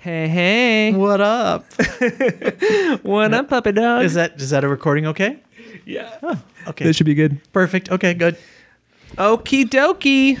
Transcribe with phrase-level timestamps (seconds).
[0.00, 0.92] Hey, hey.
[0.92, 1.64] What up?
[3.02, 4.04] What up, puppy dog?
[4.04, 5.38] Is that is that a recording okay?
[5.84, 6.16] yeah.
[6.68, 6.84] Okay.
[6.84, 7.40] That should be good.
[7.52, 7.90] Perfect.
[7.90, 8.36] Okay, good.
[9.16, 10.38] Okie dokie.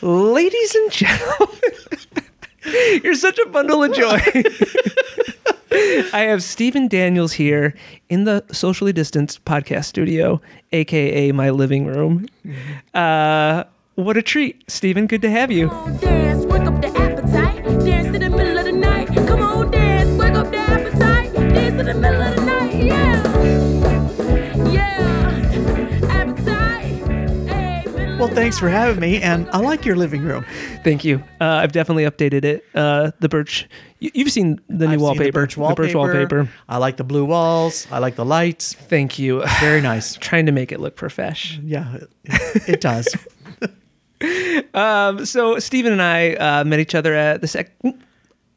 [0.00, 1.60] Ladies and gentlemen,
[3.04, 4.18] you're such a bundle of joy.
[6.14, 7.74] I have Stephen Daniels here
[8.08, 10.40] in the socially distanced podcast studio,
[10.72, 12.26] aka my living room.
[12.94, 13.64] Uh,
[13.96, 15.06] what a treat, Stephen.
[15.06, 15.68] Good to have you.
[15.68, 16.41] Come
[28.22, 30.46] Well, thanks for having me, and I like your living room.
[30.84, 31.24] Thank you.
[31.40, 32.64] Uh, I've definitely updated it.
[32.72, 33.68] Uh, the birch.
[33.98, 35.24] You, you've seen the new I've wallpaper.
[35.24, 35.82] the birch wallpaper.
[35.82, 36.48] The birch wallpaper.
[36.68, 37.88] I like the blue walls.
[37.90, 38.74] I like the lights.
[38.74, 39.44] Thank you.
[39.58, 40.14] Very nice.
[40.14, 41.58] Trying to make it look profesh.
[41.64, 42.10] Yeah, it,
[42.68, 43.08] it does.
[44.72, 47.72] Um, so Stephen and I uh, met each other at the sec-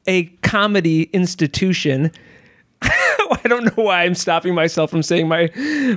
[0.06, 2.12] a comedy institution.
[2.84, 5.50] I don't know why I'm stopping myself from saying my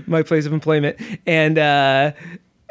[0.07, 0.99] my place of employment.
[1.27, 2.13] And uh,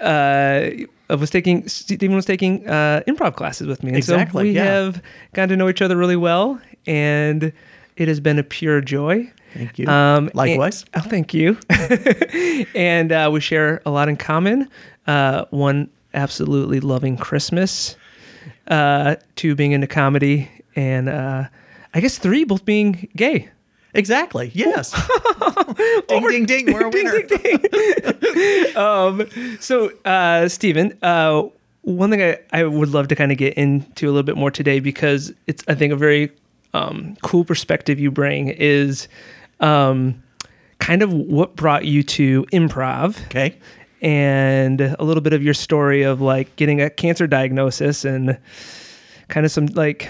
[0.02, 0.69] uh,
[1.16, 3.89] was taking Stephen was taking uh, improv classes with me.
[3.89, 4.63] And Exactly, So we yeah.
[4.66, 5.02] have
[5.33, 7.52] gotten to know each other really well, and
[7.95, 9.31] it has been a pure joy.
[9.53, 9.88] Thank you.
[9.88, 10.86] Um, Likewise.
[10.94, 11.58] and- oh, thank you.
[12.75, 14.69] and uh, we share a lot in common.
[15.08, 17.95] Uh, one, absolutely loving Christmas.
[18.67, 20.49] Uh, two, being into comedy.
[20.75, 21.45] And uh,
[21.94, 23.49] I guess three, both being gay.
[23.97, 24.51] Exactly.
[24.53, 24.91] Yes.
[26.07, 26.73] ding, ding, ding.
[26.73, 27.21] We're a winner.
[27.23, 29.57] Ding, ding, ding.
[29.59, 31.43] So, uh, Stephen, uh,
[31.81, 34.51] one thing I, I would love to kind of get into a little bit more
[34.51, 36.31] today because it's, I think, a very
[36.73, 39.07] um, cool perspective you bring is
[39.61, 40.21] um,
[40.79, 43.19] kind of what brought you to improv.
[43.25, 43.57] Okay.
[44.01, 48.37] and a little bit of your story of like getting a cancer diagnosis and
[49.27, 50.07] kind of some like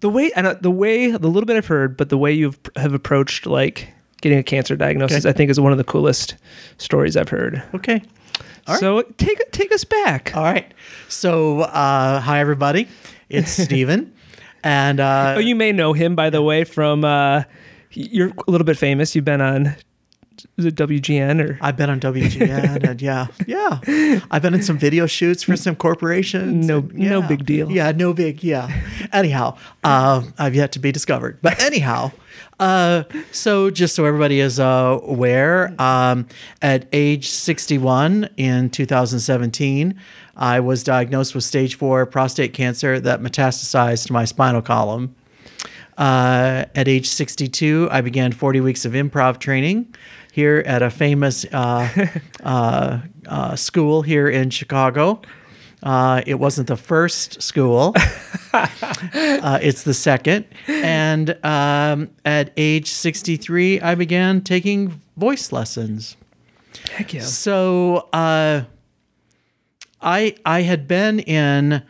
[0.00, 2.92] the way and the way the little bit I've heard, but the way you have
[2.94, 3.88] approached like
[4.20, 5.28] getting a cancer diagnosis, Okay.
[5.30, 6.36] I think is one of the coolest
[6.78, 7.62] stories I've heard.
[7.74, 8.02] Okay.
[8.68, 8.80] Right.
[8.80, 10.32] So take take us back.
[10.36, 10.72] All right.
[11.08, 12.88] So, uh, hi everybody.
[13.28, 14.12] It's Steven.
[14.64, 17.44] and uh, oh, you may know him by the way from uh,
[17.92, 19.14] you're a little bit famous.
[19.14, 19.76] You've been on
[20.56, 23.80] is it WGN or I've been on WGN and yeah, yeah.
[24.30, 26.66] I've been in some video shoots for some corporations.
[26.66, 27.70] No- and no big deal.
[27.70, 28.42] Yeah, no big.
[28.42, 28.70] Yeah.
[29.12, 31.38] Anyhow, uh, I've yet to be discovered.
[31.42, 32.12] But anyhow,
[32.58, 36.26] uh, so just so everybody is uh, aware, um,
[36.62, 39.98] at age 61 in 2017,
[40.36, 45.14] I was diagnosed with stage four prostate cancer that metastasized to my spinal column.
[45.98, 49.94] Uh, at age 62, I began 40 weeks of improv training
[50.36, 51.88] here at a famous uh,
[52.44, 55.22] uh, uh, school here in Chicago.
[55.82, 57.94] Uh, it wasn't the first school,
[58.52, 60.44] uh, it's the second.
[60.68, 66.18] And um, at age 63, I began taking voice lessons.
[66.90, 67.22] heck yeah.
[67.22, 68.64] So uh,
[70.02, 71.82] I I had been in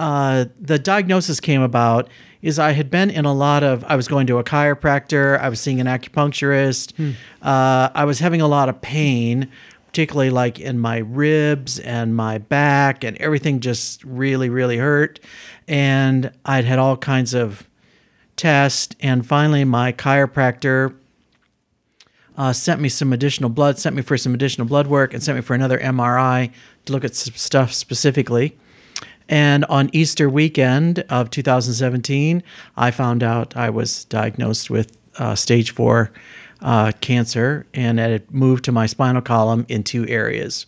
[0.00, 2.08] uh, the diagnosis came about
[2.42, 5.48] is I had been in a lot of I was going to a chiropractor I
[5.48, 6.92] was seeing an acupuncturist
[7.40, 9.48] uh, I was having a lot of pain
[9.86, 15.20] particularly like in my ribs and my back and everything just really really hurt
[15.68, 17.68] and I'd had all kinds of
[18.36, 20.96] tests and finally my chiropractor
[22.36, 25.36] uh, sent me some additional blood, sent me for some additional blood work, and sent
[25.36, 26.50] me for another MRI
[26.86, 28.56] to look at some stuff specifically.
[29.28, 32.42] And on Easter weekend of 2017,
[32.76, 36.12] I found out I was diagnosed with uh, stage four
[36.60, 40.66] uh, cancer, and it had moved to my spinal column in two areas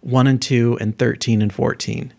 [0.00, 2.12] one and two, and 13 and 14.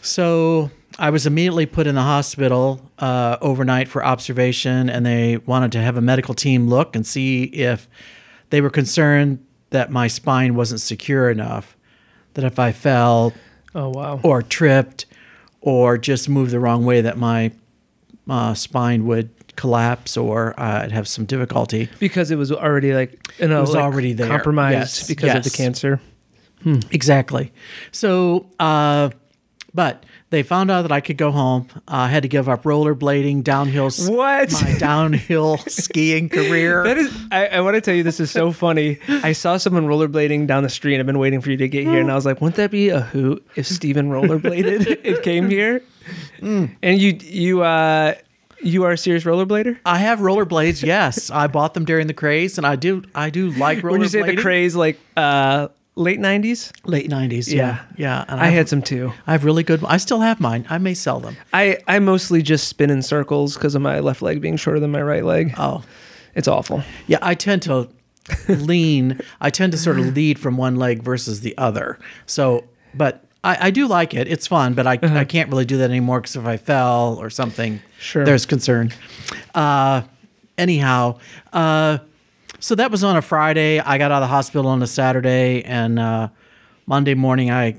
[0.00, 5.72] So I was immediately put in the hospital uh, overnight for observation, and they wanted
[5.72, 7.88] to have a medical team look and see if
[8.50, 11.76] they were concerned that my spine wasn't secure enough,
[12.34, 13.32] that if I fell
[13.74, 14.20] Oh wow.
[14.22, 15.06] or tripped
[15.60, 17.50] or just moved the wrong way, that my
[18.28, 21.88] uh, spine would collapse or uh, I'd have some difficulty.
[21.98, 24.28] because it was already like you know was like, already there.
[24.28, 25.56] compromised Yes, because of the yes.
[25.56, 26.00] cancer.
[26.90, 27.52] Exactly.
[27.92, 29.10] So, uh,
[29.74, 30.04] but
[30.34, 31.68] they found out that I could go home.
[31.86, 34.52] I had to give up rollerblading, downhill, What?
[34.52, 36.82] my downhill skiing career.
[36.84, 38.98] That is, I, I want to tell you, this is so funny.
[39.08, 40.94] I saw someone rollerblading down the street.
[40.94, 42.70] and I've been waiting for you to get here, and I was like, wouldn't that
[42.70, 45.82] be a hoot if Steven rollerbladed and came here?
[46.40, 46.74] Mm.
[46.82, 48.14] And you, you, uh,
[48.60, 49.78] you are a serious rollerblader.
[49.86, 50.82] I have rollerblades.
[50.84, 53.02] Yes, I bought them during the craze, and I do.
[53.14, 53.90] I do like rollerblading.
[53.90, 56.72] When you say the craze, like, uh, late '90s.
[56.84, 57.52] late nineties.
[57.52, 58.24] Yeah, yeah.
[58.28, 59.12] And I had some too.
[59.26, 59.84] I have really good.
[59.84, 60.66] I still have mine.
[60.70, 61.36] I may sell them.
[61.52, 64.90] I I mostly just spin in circles because of my left leg being shorter than
[64.90, 65.54] my right leg.
[65.58, 65.82] Oh,
[66.34, 66.82] It's awful.
[67.06, 67.18] yeah.
[67.22, 67.88] I tend to
[68.48, 69.20] lean.
[69.40, 71.98] I tend to sort of lead from one leg versus the other.
[72.26, 72.64] So,
[72.94, 74.26] but I, I do like it.
[74.28, 77.28] It's fun, but I I can't really do that anymore because if I fell or
[77.30, 78.24] something, Sure.
[78.24, 78.92] there's concern.
[79.54, 80.02] Uh,
[80.58, 81.18] anyhow,
[81.52, 81.98] uh,
[82.64, 83.78] so that was on a Friday.
[83.78, 86.28] I got out of the hospital on a Saturday, and uh,
[86.86, 87.76] Monday morning, I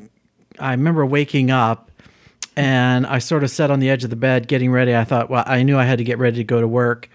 [0.59, 1.89] I remember waking up
[2.55, 4.95] and I sort of sat on the edge of the bed getting ready.
[4.95, 7.09] I thought, well, I knew I had to get ready to go to work,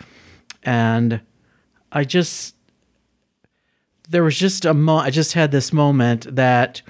[0.65, 1.21] and
[1.93, 2.57] I just
[4.09, 6.83] there was just a mo- I just had this moment that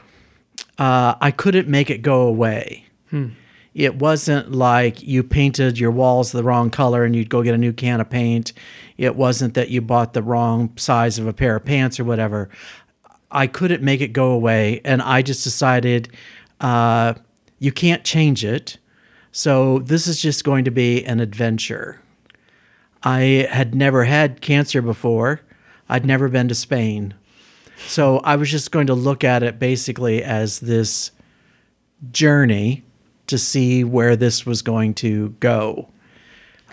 [0.78, 2.86] uh, I couldn't make it go away.
[3.74, 7.58] It wasn't like you painted your walls the wrong color and you'd go get a
[7.58, 8.52] new can of paint.
[8.98, 12.48] It wasn't that you bought the wrong size of a pair of pants or whatever.
[13.30, 16.08] I couldn't make it go away, and I just decided
[16.60, 17.14] uh,
[17.60, 18.76] you can't change it.
[19.30, 22.00] So this is just going to be an adventure.
[23.04, 25.42] I had never had cancer before.
[25.88, 27.14] I'd never been to Spain.
[27.86, 31.12] So I was just going to look at it basically as this
[32.10, 32.84] journey
[33.30, 35.88] to see where this was going to go.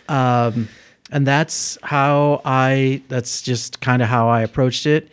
[0.09, 0.67] Um,
[1.11, 5.09] and that's how I, that's just kind of how I approached it.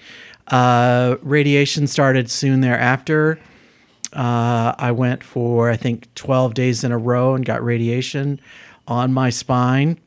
[0.49, 3.39] Uh, radiation started soon thereafter.
[4.13, 8.41] Uh, I went for, I think, 12 days in a row and got radiation
[8.87, 9.99] on my spine.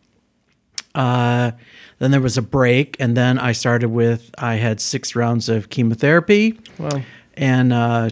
[0.96, 1.52] Uh,
[2.00, 5.70] then there was a break, and then I started with I had six rounds of
[5.70, 7.02] chemotherapy, Wow.
[7.36, 8.10] and uh,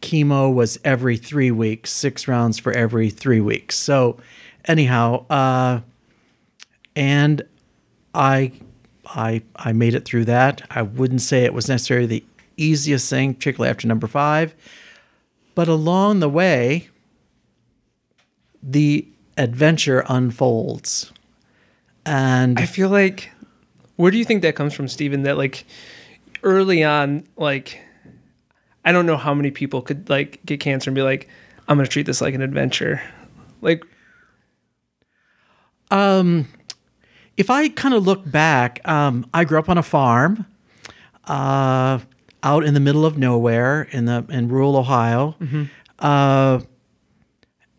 [0.00, 3.76] chemo was every three weeks, six rounds for every three weeks.
[3.76, 4.18] So,
[4.64, 5.80] anyhow, uh,
[6.94, 7.42] and
[8.14, 8.52] I,
[9.06, 10.62] I, I made it through that.
[10.70, 12.24] I wouldn't say it was necessarily the
[12.56, 14.54] easiest thing, particularly after number five,
[15.54, 16.88] but along the way,
[18.62, 19.06] the
[19.36, 21.12] adventure unfolds.
[22.04, 23.30] And I feel like,
[23.96, 25.22] where do you think that comes from, Stephen?
[25.22, 25.64] That like
[26.42, 27.80] early on, like
[28.84, 31.28] I don't know how many people could like get cancer and be like,
[31.68, 33.02] I'm gonna treat this like an adventure.
[33.60, 33.84] Like,
[35.90, 36.46] Um,
[37.36, 40.44] if I kind of look back, um, I grew up on a farm,
[41.26, 41.98] uh,
[42.42, 45.34] out in the middle of nowhere in the in rural Ohio,
[45.98, 46.60] uh,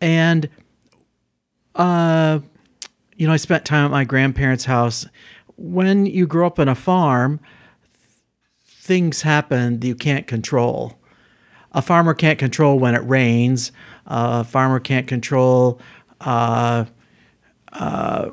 [0.00, 0.48] and
[1.76, 2.40] uh,
[3.16, 5.06] you know, I spent time at my grandparents' house.
[5.56, 7.38] When you grow up on a farm,
[8.80, 10.98] things happen that you can't control.
[11.72, 13.72] A farmer can't control when it rains.
[14.06, 15.78] a farmer can't control
[16.22, 16.86] uh,
[17.74, 18.30] uh,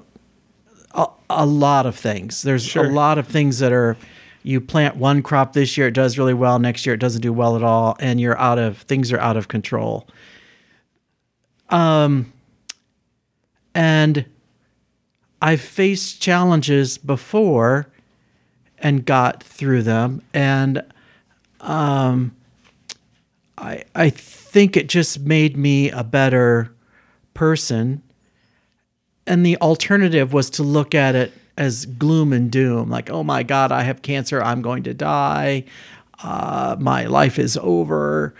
[0.95, 2.41] a, a lot of things.
[2.41, 2.85] There's Sure.
[2.85, 3.97] a lot of things that are
[4.41, 6.57] you plant one crop this year, it does really well.
[6.57, 9.35] Next year, it doesn't do well at all, and you're out of things are out
[9.35, 10.07] of control.
[11.69, 12.31] Um,
[13.75, 14.25] and
[15.41, 17.87] I've faced challenges before
[18.79, 20.83] and got through them, and
[21.61, 22.35] um,
[23.57, 26.73] I I think it just made me a better
[27.33, 28.03] person.
[29.25, 33.41] And the alternative was to look at it as gloom and doom like oh my
[33.43, 35.63] god i have cancer i'm going to die
[36.23, 38.33] uh, my life is over.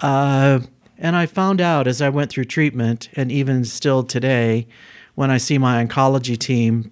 [0.00, 0.60] Uh,
[0.98, 4.66] and i found out as i went through treatment and even still today
[5.14, 6.90] when i see my oncology team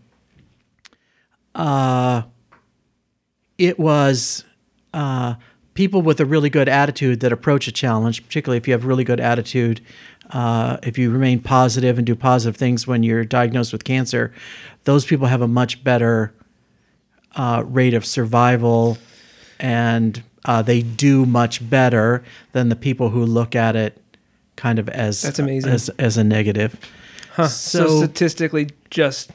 [1.54, 2.22] uh,
[3.62, 4.44] it was
[4.92, 5.34] uh,
[5.74, 9.04] people with a really good attitude that approach a challenge, particularly if you have really
[9.04, 9.80] good attitude,
[10.30, 14.32] uh, if you remain positive and do positive things when you're diagnosed with cancer,
[14.84, 16.34] those people have a much better
[17.36, 18.98] uh, rate of survival
[19.60, 23.96] and uh, they do much better than the people who look at it
[24.56, 25.70] kind of as That's amazing.
[25.70, 26.76] as, as a negative.
[27.34, 29.30] huh, so, So- statistically, just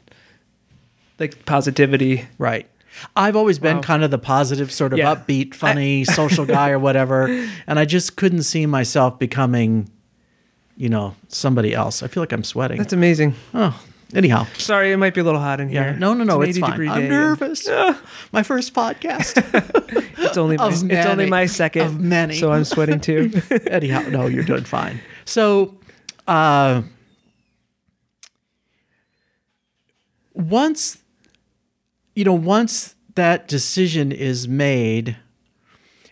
[1.17, 2.27] like positivity.
[2.37, 2.67] Right.
[3.15, 3.81] I've always been Wow.
[3.83, 5.15] kind of the positive, sort of Yeah.
[5.15, 7.27] upbeat, funny, social guy or whatever.
[7.67, 9.89] And I just couldn't see myself becoming,
[10.75, 12.01] you know, somebody else.
[12.03, 12.77] I feel like I'm sweating.
[12.77, 13.35] That's amazing.
[13.53, 13.79] oh,
[14.15, 14.47] anyhow.
[14.57, 15.83] Sorry, it might be a little hot in Yeah.
[15.91, 15.93] here.
[15.99, 16.41] No, no, no.
[16.41, 16.89] It's It's, 80 fine.
[16.89, 17.67] I'm nervous.
[18.31, 19.43] My first podcast.
[20.19, 22.35] It's only my, it's only my second Of many.
[22.35, 23.31] So I'm sweating too.
[23.69, 24.99] anyhow, no, you're doing fine.
[25.25, 25.75] So,
[26.27, 26.81] uh,
[30.33, 30.97] once,
[32.17, 35.17] you know, once that decision is made,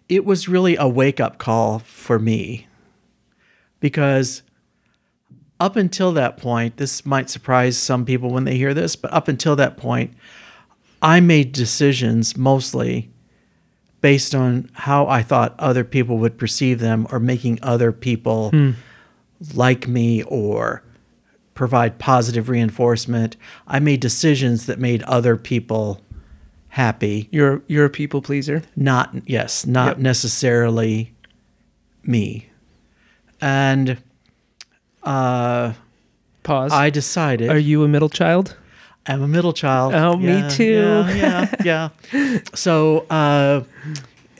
[0.08, 2.68] it was really a wake up call for me.
[3.80, 4.44] Because
[5.60, 9.28] up until that point, this might surprise some people when they hear this, but up
[9.28, 10.14] until that point,
[11.02, 13.10] I made decisions mostly
[14.02, 18.72] based on how I thought other people would perceive them or making other people hmm.
[19.56, 20.84] like me or
[21.56, 23.36] provide positive reinforcement.
[23.68, 26.02] I made decisions that made other people
[26.70, 27.28] happy.
[27.32, 28.62] You're you're a people pleaser.
[28.76, 29.98] Not, yes, not Yep.
[29.98, 31.14] necessarily
[32.04, 32.50] me.
[33.42, 33.98] And
[35.04, 35.74] uh,
[36.44, 36.72] Pause.
[36.74, 37.50] I decided.
[37.50, 38.56] Are you a middle child?
[39.08, 39.94] I'm a middle child.
[39.94, 41.06] Oh, me too.
[41.08, 42.40] Yeah, yeah, yeah.
[42.56, 43.64] so, uh,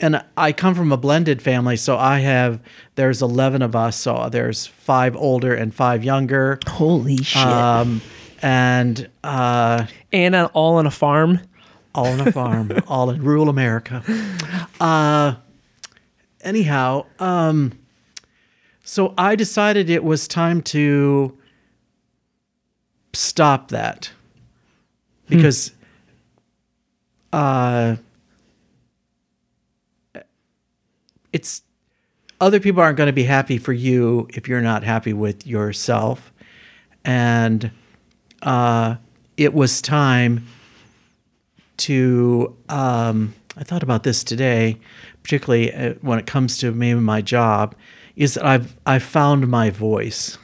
[0.02, 2.62] and I come from a blended family, so I have
[2.96, 3.98] there's eleven of us.
[3.98, 6.60] So there's five older and five younger.
[6.68, 7.42] Holy shit!
[7.42, 8.02] Um,
[8.42, 11.40] and uh, and on, all on a farm.
[11.94, 14.04] all on a farm, all in rural America.
[14.80, 15.36] Uh,
[16.42, 17.78] anyhow, um,
[18.84, 21.38] so I decided it was time to
[23.14, 24.12] stop that
[25.28, 25.72] because
[27.34, 27.96] uh,
[31.36, 31.62] it's
[32.40, 36.32] other people aren't going to be happy for you if you're not happy with yourself,
[37.04, 37.72] and
[38.42, 38.96] uh,
[39.38, 40.46] it was time
[41.78, 44.78] to um, I thought about this today,
[45.24, 47.76] particularly uh, when it comes to maybe my job,
[48.16, 50.38] is that I've I've found my voice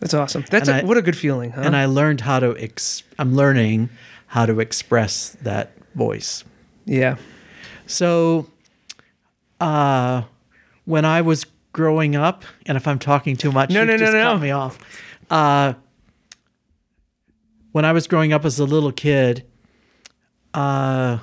[0.00, 0.44] That's awesome.
[0.50, 1.62] That's a, I- what a good feeling, huh?
[1.64, 3.90] and I learned how to ex- I'm learning
[4.28, 6.44] how to express that voice.
[6.86, 7.16] yeah.
[7.86, 8.46] So,
[9.60, 10.22] uh,
[10.84, 14.12] when I was growing up, and if I'm talking too much, No, you no, no,
[14.12, 14.32] no.
[14.32, 14.78] cut me off.
[15.30, 15.74] Uh,
[17.72, 19.44] when I was growing up as a little kid,
[20.54, 21.18] uh,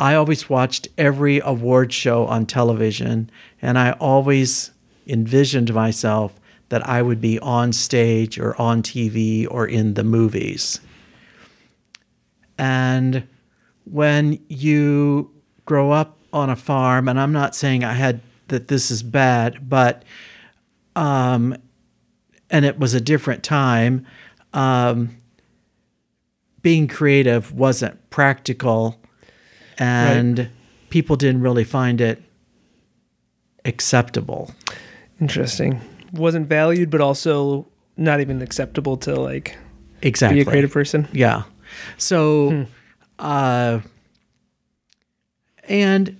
[0.00, 3.30] I always watched every award show on television,
[3.62, 4.72] and I always
[5.06, 6.38] envisioned myself
[6.70, 10.80] that I would be on stage or on TV or in the movies.
[12.58, 13.26] And
[13.84, 15.30] when you
[15.66, 19.70] grow up on a farm, and I'm not saying I had that this is bad,
[19.70, 20.02] but
[20.96, 21.56] um,
[22.50, 24.06] and it was a different time.
[24.52, 25.16] Um,
[26.60, 29.00] being creative wasn't practical,
[29.78, 30.48] and
[30.90, 32.22] people didn't really find it
[33.64, 34.52] acceptable.
[35.20, 35.80] Interesting.
[36.12, 39.56] Wasn't valued, but also not even acceptable to like
[40.02, 40.36] Exactly.
[40.38, 41.08] be a creative person.
[41.12, 41.44] Yeah.
[41.96, 42.66] So,
[43.18, 43.80] uh,
[45.68, 46.16] and,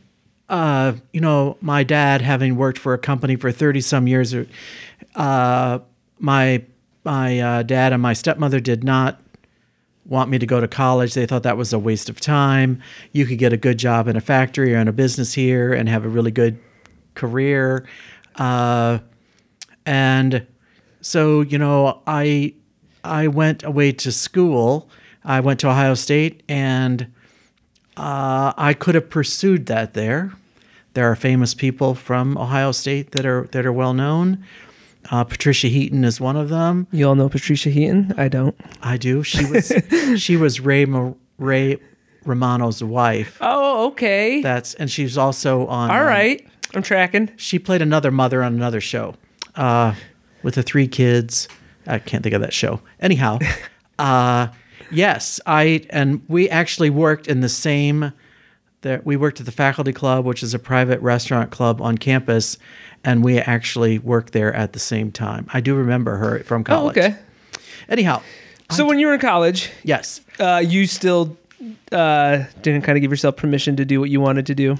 [0.49, 4.35] uh, you know, my dad, having worked for a company for 30 some years,
[5.15, 5.79] uh,
[6.19, 6.63] my,
[7.05, 9.21] my uh, dad and my stepmother did not
[10.05, 11.15] want me to go to college.
[11.15, 12.83] They thought that was a waste of time.
[13.13, 15.89] You could get a good job in a factory or in a business here and
[15.89, 16.59] have a really good
[17.15, 17.87] career.
[18.37, 18.99] Uh,
[19.87, 20.47] and
[21.01, 22.55] so, you know, I
[23.03, 24.89] I went away to school.
[25.25, 27.13] I went to Ohio State, and
[27.97, 30.33] uh, I could have pursued that there.
[30.95, 34.45] There are famous people from Ohio State that are that are well known.
[35.11, 36.87] Uh, Patricia Heaton is one of them.
[36.91, 38.15] You all know Patricia Heaton?
[38.17, 38.57] I don't.
[38.83, 39.23] I do.
[39.23, 39.73] She was
[40.17, 41.79] she was Ray Mo- Ray
[42.25, 43.39] Romano's wife.
[43.41, 44.41] Oh, okay.
[44.41, 45.91] That's and she's also on.
[45.91, 46.51] All right, um.
[46.77, 47.31] I'm tracking.
[47.37, 49.15] she played another mother on another show
[49.57, 49.95] uh,
[50.43, 51.49] with the three kids.
[51.87, 52.81] I can't think of that show.
[52.99, 53.39] Anyhow,
[53.99, 54.49] uh,
[54.95, 58.13] yes, I and we actually worked in the same.
[58.83, 62.59] That we worked at the faculty club, which is a private restaurant club on campus,
[63.03, 65.49] and we actually worked there at the same time.
[65.55, 66.99] I do remember her from college.
[66.99, 67.15] Oh, college.
[67.15, 67.23] okay.
[67.89, 68.21] Anyhow,
[68.71, 71.39] So when you were in college, yes, uh, you still
[71.93, 74.77] uh, didn't kind of give yourself permission to do what you wanted to do.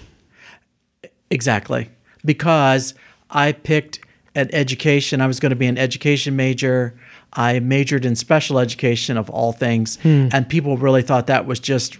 [1.31, 1.89] Exactly.
[2.27, 2.93] Because
[3.31, 4.01] I picked
[4.35, 6.95] an education, I was going to be an education major.
[7.37, 11.99] I majored in special education of all things, and people really thought that was just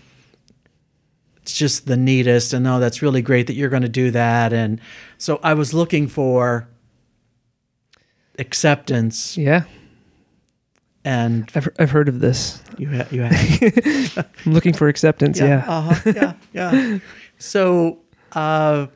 [1.43, 4.53] it's just the neatest and no that's really great that you're going to do that
[4.55, 4.81] and
[5.19, 6.67] so I was looking for
[8.39, 9.65] acceptance Yeah,
[11.05, 12.63] and I've I've heard of this.
[12.79, 15.39] you ha- you have I'm looking for acceptance.
[15.39, 15.65] Yeah.
[15.69, 16.13] Uh-huh.
[16.15, 16.33] Yeah.
[16.55, 16.99] Yeah.
[17.39, 17.99] so,
[18.33, 18.87] uh,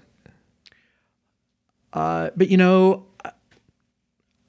[1.93, 3.05] uh, but you know,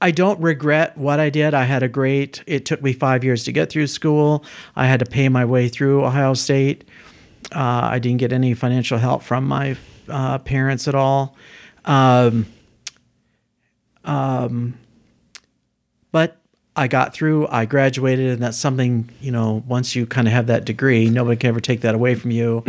[0.01, 1.53] I don't regret what I did.
[1.53, 4.45] I had a great, it took me five years to get through school.
[4.75, 6.85] I had to pay my way through Ohio State.
[7.53, 9.75] Uh, I didn't get any financial help from my
[10.07, 11.35] uh, parents at all.
[11.83, 12.45] Um,
[14.05, 14.77] um,
[16.11, 16.37] but
[16.75, 20.47] I got through, I graduated, and that's something, you know, once you kind of have
[20.47, 22.63] that degree, nobody can ever take that away from you.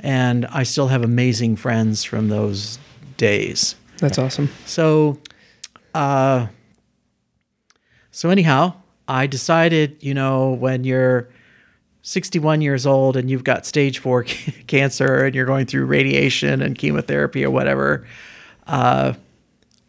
[0.00, 2.78] And I still have amazing friends from those
[3.16, 3.74] days.
[3.98, 4.50] That's awesome.
[4.66, 5.18] So,
[5.94, 6.46] uh,
[8.16, 8.72] so anyhow,
[9.06, 11.28] I decided, you know, when you're
[12.00, 14.22] 61 years old and you've got stage four
[14.66, 18.06] cancer and you're going through radiation and chemotherapy or whatever,
[18.68, 19.12] uh,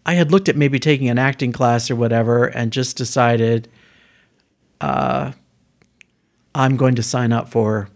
[0.05, 3.69] I had looked at maybe taking an acting class or whatever and just decided
[4.81, 5.31] uh,
[6.53, 7.87] I'm going to sign up for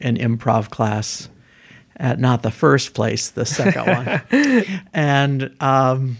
[0.00, 1.28] an improv class
[1.98, 4.86] at not the first place, the second one.
[4.94, 6.16] And um,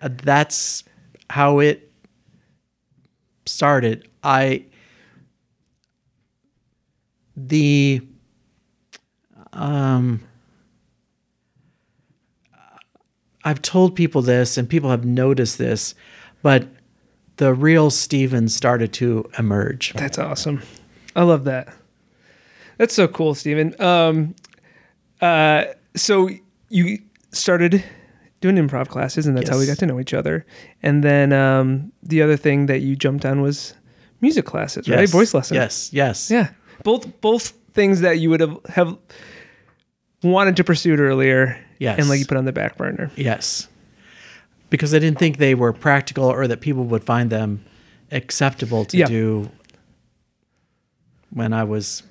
[0.00, 0.84] that's
[1.28, 1.87] how it
[3.48, 4.08] started.
[4.22, 4.64] I
[7.36, 8.00] the
[9.52, 10.20] um
[13.44, 15.94] I've told people this and people have noticed this,
[16.42, 16.68] but
[17.36, 19.92] the real Steven started to emerge.
[19.94, 20.62] That's awesome.
[21.16, 21.72] I love that.
[22.76, 23.80] That's so cool, Steven.
[23.80, 24.34] Um,
[25.20, 25.64] uh,
[25.96, 26.28] so
[26.68, 26.98] you
[27.32, 27.82] started
[28.40, 30.46] doing improv classes, and that's how we got to know each other.
[30.82, 33.74] And then um, the other thing that you jumped on was
[34.20, 35.00] music classes, right?
[35.00, 35.10] Yes.
[35.10, 35.56] Voice lessons.
[35.56, 36.30] Yes, yes.
[36.30, 36.50] Yeah.
[36.84, 38.96] Both both things that you would have have
[40.22, 41.58] wanted to pursue earlier.
[41.78, 41.98] Yes.
[41.98, 43.10] And like you put on the back burner.
[43.16, 43.68] Yes.
[44.70, 47.64] Because I didn't think they were practical or that people would find them
[48.10, 49.06] acceptable to Yeah.
[49.06, 49.50] do
[51.30, 52.02] when I was.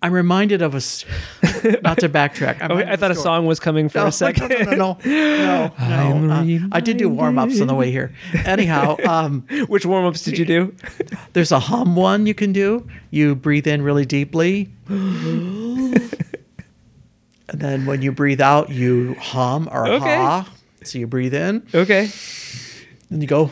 [0.00, 0.76] I'm reminded of a.
[0.76, 1.04] s-
[1.82, 2.62] Not to backtrack.
[2.70, 3.24] Okay, I thought a story.
[3.24, 4.48] song was coming for No, a second.
[4.50, 6.18] No, no, no, no, no.
[6.20, 6.34] no.
[6.34, 8.14] Uh, I did do warm ups on the way here.
[8.44, 10.72] Anyhow, um, Which warm ups did you do?
[11.32, 12.86] there's a hum one you can do.
[13.10, 14.68] You breathe in really deeply.
[14.88, 16.00] and
[17.52, 20.16] then when you breathe out, you hum or Okay.
[20.16, 20.48] ha.
[20.84, 22.08] So you breathe in, Okay.
[23.10, 23.50] and you go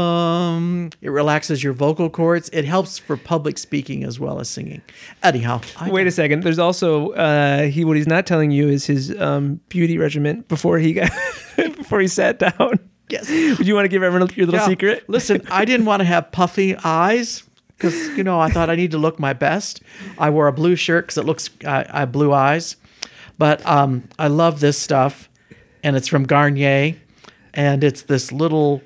[0.00, 0.90] hum.
[1.00, 2.50] It relaxes your vocal cords.
[2.52, 4.82] It helps for public speaking as well as singing.
[5.22, 6.42] Anyhow, I Wait a second.
[6.42, 7.84] There's also uh, he.
[7.84, 11.10] What he's not telling you is his um, beauty regimen before he got
[11.56, 12.78] before he sat down.
[13.08, 13.28] Yes.
[13.28, 14.66] Would you want to give everyone your little Yeah.
[14.68, 15.04] secret?
[15.08, 17.42] Listen, I didn't want to have puffy eyes
[17.76, 19.82] because you know I thought I need to look my best.
[20.18, 22.76] I wore a blue shirt because it looks I, I have blue eyes,
[23.38, 25.28] but um, I love this stuff,
[25.82, 26.94] and it's from Garnier,
[27.54, 28.82] and it's this little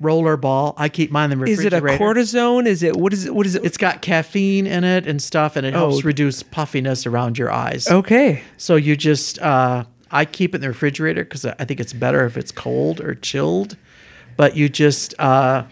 [0.00, 0.74] roller ball.
[0.76, 1.94] I keep mine in the Is it refrigerator.
[1.94, 2.66] a cortisone?
[2.66, 3.34] Is it what is it?
[3.34, 3.64] What is it?
[3.64, 6.02] It's got caffeine in it and stuff, and it helps Oh.
[6.02, 7.88] reduce puffiness around your eyes.
[7.88, 8.42] okay.
[8.56, 12.24] So you just, uh, I keep it in the refrigerator because I think it's better
[12.26, 13.76] if it's cold or chilled.
[14.36, 15.64] But you just, uh,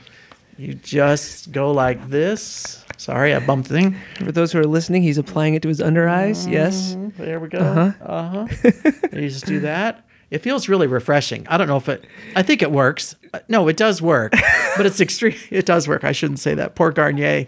[0.59, 2.85] you just go like this.
[2.99, 3.97] Sorry, I bumped the thing.
[4.23, 6.47] For those who are listening, he's applying it to his under eyes.
[6.47, 6.95] Yes.
[7.17, 7.59] There we go.
[7.59, 8.47] Uh huh.
[9.12, 10.05] you just do that.
[10.31, 11.47] It feels really refreshing.
[11.49, 12.05] I don't know if it.
[12.37, 13.16] I think it works.
[13.49, 14.33] No, it does work,
[14.77, 15.35] but it's extreme.
[15.51, 16.05] It does work.
[16.05, 16.75] I shouldn't say that.
[16.77, 17.47] Poor Garnier.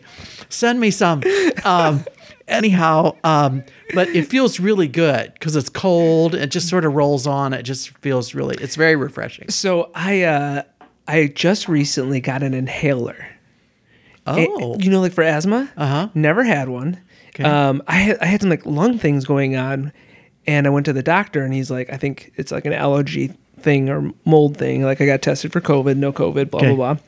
[0.48, 1.22] Send me some.
[1.64, 2.04] Um,
[2.48, 3.62] anyhow, um,
[3.94, 6.34] but it feels really good because it's cold.
[6.34, 7.52] It just sort of rolls on.
[7.52, 8.56] It just feels really.
[8.60, 9.48] It's very refreshing.
[9.50, 10.62] So I uh,
[11.06, 13.16] I just recently got an inhaler.
[13.16, 13.28] It-
[14.24, 15.70] Oh, you know, like for asthma.
[15.76, 16.08] Uh Uh-huh.
[16.14, 17.00] Never had one.
[17.30, 17.44] Okay.
[17.44, 19.92] Um, I had I had some like lung things going on,
[20.46, 23.32] and I went to the doctor, and he's like, I think it's like an allergy
[23.60, 24.82] thing or mold thing.
[24.82, 26.74] Like I got tested for COVID, no COVID, blah Okay.
[26.74, 27.02] blah blah.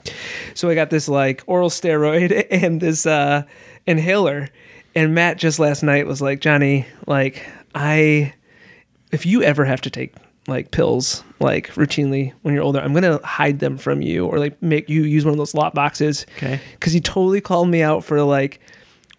[0.55, 3.43] So I got this like oral steroid and this uh,
[3.87, 4.49] inhaler,
[4.95, 7.45] and Matt just last night was like, Johnny, like
[7.75, 8.35] I
[9.11, 10.15] if you ever have to take
[10.47, 14.63] like pills like routinely when you're older, I'm gonna hide them from you or like
[14.63, 16.27] make you use one of those lot boxes.
[16.37, 16.61] Okay.
[16.73, 18.61] Because he totally called me out for like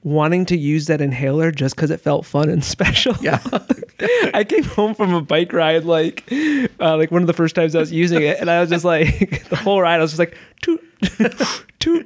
[0.06, 3.16] wanting to use that inhaler just because it felt fun and special.
[3.20, 3.42] Yeah.
[4.34, 6.32] I came home from a bike ride like
[6.80, 8.86] uh, like one of the first times I was using it, and I was just
[8.86, 10.82] like the whole ride I was just like toot
[11.80, 12.06] toot,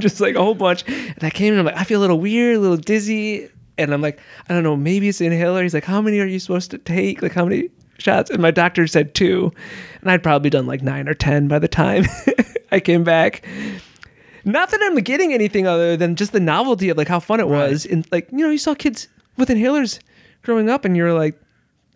[0.00, 0.86] just like a whole bunch.
[0.86, 3.92] And I came in, I'm like I feel a little weird, a little dizzy, and
[3.92, 5.62] I'm like I don't know, maybe it's the inhaler.
[5.62, 7.22] He's like, how many are you supposed to take?
[7.22, 8.30] Like how many shots?
[8.30, 9.50] And my doctor said two,
[10.02, 12.04] and I'd probably done like nine or ten by the time
[12.70, 13.44] I came back.
[14.44, 17.48] Not that I'm getting anything other than just the novelty of like how fun it
[17.48, 20.00] was, and like you know you saw kids with inhalers
[20.42, 21.40] growing up, and you're like,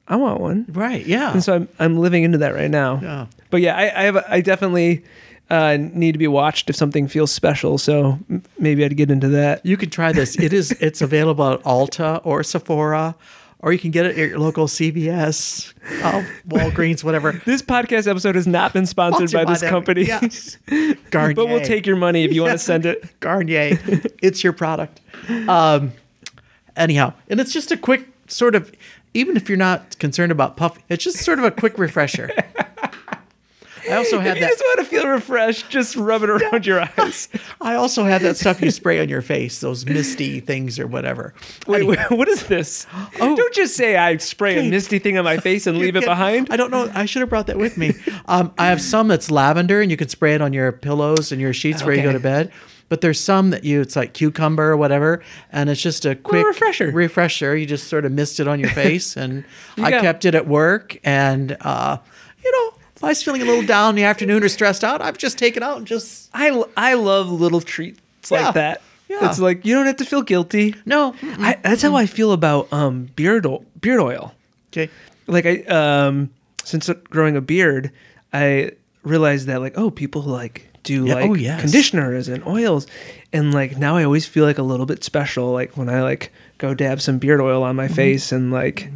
[0.09, 0.67] I want one.
[0.69, 1.05] right.
[1.07, 1.33] Yeah.
[1.33, 3.01] And so I'm I'm living into that right now.
[3.03, 3.27] Yeah.
[3.51, 5.05] But yeah, I I, have a, I definitely
[5.51, 7.79] uh, need to be watched if something feels special.
[7.79, 9.65] So m- maybe I'd get into that.
[9.65, 10.39] You can try this.
[10.39, 13.15] It is it's available at Ulta or Sephora,
[13.65, 15.73] or you can get it at your local CVS,
[16.05, 17.33] uh, Walgreens, whatever.
[17.47, 20.59] This podcast episode has not been sponsored, by this company, Yes.
[21.11, 21.35] Garnier.
[21.35, 23.03] but we'll take your money if you want to send it.
[23.21, 23.79] Garnier.
[24.23, 25.01] it's your product.
[25.49, 25.93] Um,
[26.77, 28.71] anyhow, and it's just a quick sort of,
[29.15, 32.31] even if you're not concerned about puff, it's just sort of a quick refresher.
[33.91, 34.49] I also If had you that.
[34.51, 37.29] just want to feel refreshed, just rub it around your eyes.
[37.61, 41.35] I also had that stuff you spray on your face, those misty things or whatever.
[41.67, 42.87] Wait, wait, what is this?
[43.21, 43.37] Oh.
[43.37, 46.49] Don't just say I spray a misty thing on my face and leave it behind.
[46.51, 46.91] I don't know.
[46.95, 47.93] I should have brought that with me.
[48.27, 51.41] Um, I have some that's lavender, and you can spray it on your pillows and
[51.41, 52.53] your sheets where you go to bed.
[52.91, 56.45] But there's some that you it's like cucumber or whatever, and it's just a quick
[56.47, 56.91] refresher.
[56.91, 57.57] Refresher.
[57.57, 59.45] You just sort of mist it on your face, and
[59.79, 60.99] I kept it at work.
[61.03, 61.97] And uh,
[62.45, 62.74] you know,
[63.05, 65.63] I was feeling a little down in the afternoon or stressed out, I've just taken
[65.63, 68.45] out and just I I love little treats Yeah.
[68.47, 68.83] like that.
[69.09, 69.29] Yeah.
[69.29, 70.75] It's like you don't have to feel guilty.
[70.87, 71.15] no.
[71.23, 74.35] I, that's how I feel about um beard oil, beard oil.
[74.73, 74.91] Okay.
[75.27, 76.31] Like I um
[76.65, 77.91] since growing a beard,
[78.33, 81.61] I realized that like oh people like do Yeah, like oh, yes.
[81.61, 82.87] conditioners and oils,
[83.33, 86.33] and like now I always feel like a little bit special like when I like
[86.59, 87.95] go dab some beard oil on my Mm-hmm.
[87.95, 88.89] face and like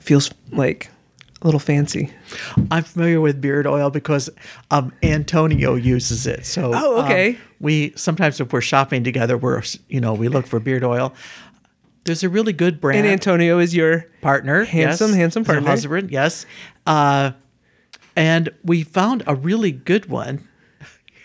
[0.00, 0.90] feels like
[1.44, 2.10] a little fancy.
[2.70, 4.30] I'm familiar with beard oil because
[4.70, 6.46] um, Antonio uses it.
[6.46, 7.38] So Oh, um, okay.
[7.60, 11.12] we sometimes if we're shopping together, we're you know we look for beard oil.
[12.04, 15.16] There's a really good brand And Antonio is your partner, Handsome, yes.
[15.16, 15.68] handsome partner.
[15.68, 16.44] husband, yes.
[16.86, 17.32] Uh,
[18.16, 20.46] and we found a really good one.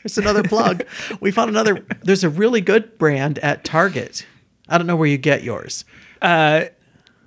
[0.01, 0.83] Here's another plug.
[1.19, 1.85] we found another.
[2.03, 4.25] There's a really good brand at Target.
[4.69, 5.83] I don't know where you get yours.
[6.21, 6.65] uh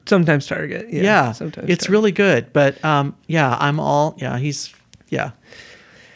[0.06, 0.86] sometimes Target.
[0.90, 1.90] Yeah, Yeah, sometimes it's Target.
[1.92, 2.52] really good.
[2.52, 4.38] But um, yeah, I'm all yeah.
[4.38, 4.72] He's
[5.10, 5.30] yeah,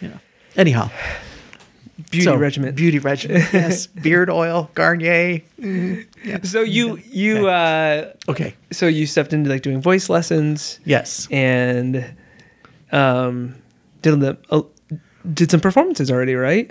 [0.01, 0.18] you know.
[0.57, 0.90] Anyhow,
[2.11, 2.75] beauty so, regimen.
[2.75, 3.42] Beauty regimen.
[3.53, 5.42] Yes, beard oil, Garnier.
[6.42, 8.55] So you you uh Okay.
[8.72, 11.29] so you stepped into like doing voice lessons Yes.
[11.31, 12.05] and
[12.92, 13.55] um
[14.03, 14.62] did the uh,
[15.33, 16.70] did some performances already, right?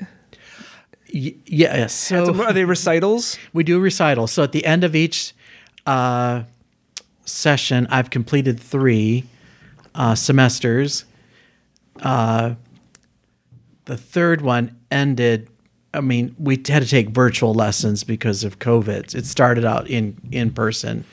[1.13, 1.93] Y- yes.
[1.93, 3.38] So Some- are they recitals?
[3.54, 4.32] we do recitals.
[4.32, 5.34] So at the end of each
[5.86, 6.43] uh,
[7.25, 9.25] session, I've completed three
[9.93, 11.05] uh, semesters.
[12.01, 12.55] Uh,
[13.85, 15.49] the third one ended.
[15.93, 19.15] I mean, we had to take virtual lessons because of COVID.
[19.15, 21.05] It started out in in person,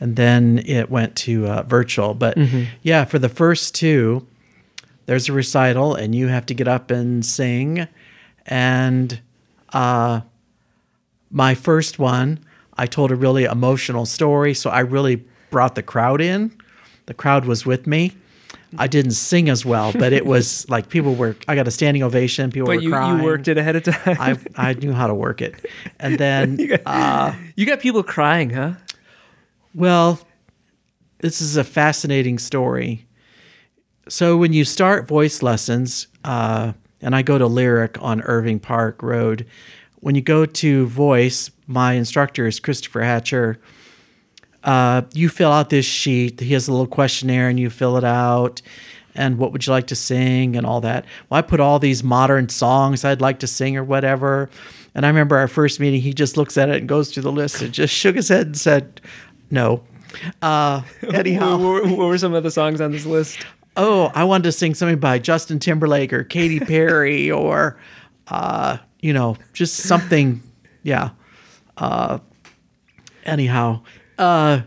[0.00, 2.14] and then it went to uh, virtual.
[2.14, 2.36] But
[2.82, 4.26] yeah, for the first two,
[5.06, 7.88] there's a recital, and you have to get up and sing,
[8.46, 9.20] and
[9.72, 10.20] uh,
[11.30, 12.38] my first one,
[12.76, 16.50] I told a really emotional story, so I really brought the crowd in.
[17.06, 18.12] The crowd was with me.
[18.78, 21.36] I didn't sing as well, but it was like people were.
[21.46, 22.50] I got a standing ovation.
[22.50, 23.18] People But were you, crying.
[23.18, 24.16] you worked it ahead of time.
[24.18, 25.64] I I knew how to work it,
[26.00, 28.72] and then uh, you got people crying, huh?
[29.74, 30.18] well,
[31.18, 33.06] this is a fascinating story.
[34.08, 39.02] So when you start voice lessons, uh, and I go to Lyric on Irving Park
[39.02, 39.46] Road,
[40.00, 43.60] when you go to voice, my instructor is Christopher Hatcher.
[44.64, 46.40] Uh, you fill out this sheet.
[46.40, 48.62] He has a little questionnaire, and you fill it out.
[49.14, 51.04] And what would you like to sing, and all that.
[51.28, 54.48] Well, I put all these modern songs I'd like to sing, or whatever.
[54.94, 56.00] And I remember our first meeting.
[56.00, 58.46] He just looks at it and goes through the list, and just shook his head
[58.46, 59.00] and said,
[59.50, 59.82] "No."
[60.40, 60.82] Uh,
[61.14, 63.44] anyhow, What, what were some of the songs on this list?
[63.74, 67.78] oh, I wanted to sing something by Justin Timberlake or Katy Perry or,
[68.28, 70.42] uh, you know, just something.
[70.82, 71.10] Yeah.
[71.78, 72.18] Uh,
[73.24, 73.80] anyhow,
[74.22, 74.62] uh,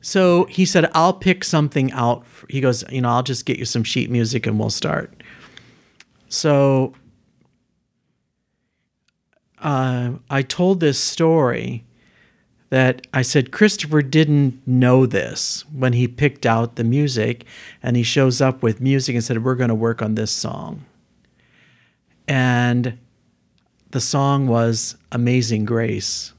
[0.00, 2.26] so he said, I'll pick something out.
[2.50, 5.22] He goes, you know, I'll just get you some sheet music and we'll start.
[6.28, 6.92] So
[9.58, 11.84] uh, I told this story
[12.70, 17.44] that I said Christopher didn't know this when he picked out the music
[17.80, 20.84] and he shows up with music and said, We're going to work on this song.
[22.26, 22.98] And
[23.92, 26.32] the song was Amazing Grace.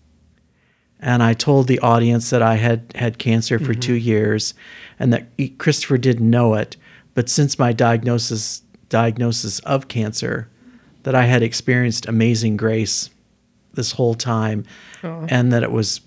[0.99, 4.53] And I told the audience that I had had cancer for two years
[4.99, 5.27] and that
[5.60, 6.75] Christopher didn't know it.
[7.13, 10.49] But since my diagnosis diagnosis of cancer,
[11.03, 13.10] that I had experienced amazing grace
[13.73, 14.65] this whole time
[15.29, 16.01] and that it was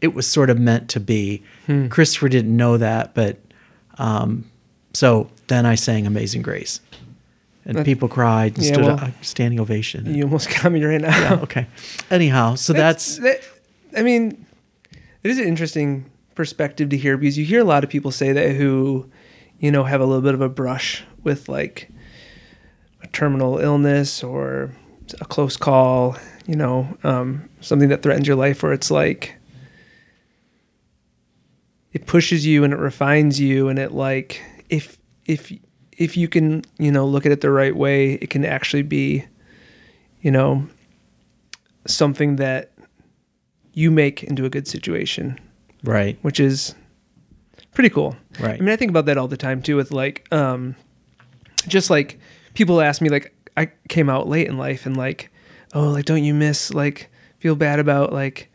[0.00, 1.42] it was sort of meant to be.
[1.90, 3.38] Christopher didn't know that, but
[3.98, 4.50] um,
[4.94, 6.80] so then I sang Amazing Grace.
[7.64, 10.14] And people cried and yeah, stood well, up, standing ovation.
[10.14, 11.40] You almost got me right now.
[11.42, 11.66] okay.
[12.10, 13.42] Anyhow, so that's, that,
[13.96, 14.46] I mean,
[15.22, 18.32] it is an interesting perspective to hear because you hear a lot of people say
[18.32, 19.10] that who,
[19.58, 21.90] you know, have a little bit of a brush with like
[23.02, 24.72] a terminal illness or
[25.20, 29.36] a close call, you know, um, something that threatens your life, where it's like
[31.92, 35.52] it pushes you and it refines you, and it like if if
[36.00, 39.26] if you can, you know, look at it the right way, it can actually be,
[40.22, 40.66] you know,
[41.86, 42.72] something that
[43.74, 45.38] you make into a good situation,
[45.84, 46.18] right.
[46.22, 46.74] which is
[47.74, 48.16] pretty cool.
[48.40, 48.54] Right.
[48.54, 49.76] I mean, I think about that all the time too.
[49.76, 50.74] With like, um,
[51.68, 52.18] just like
[52.54, 55.30] people ask me, like, I came out late in life, and like,
[55.74, 57.10] oh, like, don't you miss like
[57.40, 58.50] feel bad about like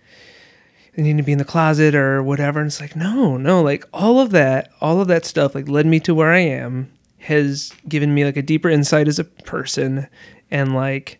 [0.97, 2.59] needing to be in the closet or whatever?
[2.59, 5.85] And it's like, no, no, like all of that, all of that stuff, like led
[5.85, 6.91] me to where I am,
[7.25, 10.07] has given me like a deeper insight as a person,
[10.51, 11.19] and like,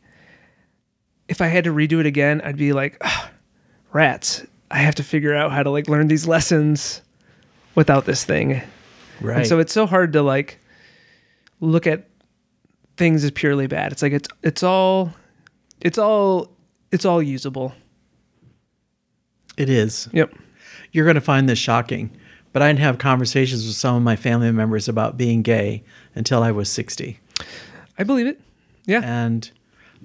[1.28, 3.30] if I had to redo it again, I'd be like, "Ah,
[3.92, 4.46] rats.
[4.72, 7.02] I have to figure out how to like learn these lessons
[7.76, 8.62] without this thing.
[9.22, 9.38] Right.
[9.38, 10.60] And so it's so hard to like
[11.62, 12.08] look at
[12.98, 13.92] things as purely bad.
[13.92, 15.14] It's like it's it's all
[15.82, 16.52] it's all
[16.92, 17.74] it's all usable.
[19.58, 20.10] it is.
[20.12, 20.34] Yep.
[20.92, 22.10] You're going to find this shocking,
[22.56, 25.84] but I didn't have conversations with some of my family members about being gay
[26.16, 27.20] until I was 60.
[27.98, 28.40] I believe it.
[28.86, 29.02] Yeah.
[29.04, 29.52] And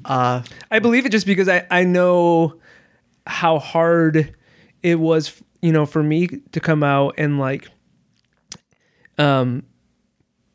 [0.04, 2.58] uh, I believe it just because I I know
[3.24, 4.34] how hard
[4.82, 7.68] it was, you know, for me to come out and like
[9.16, 9.62] um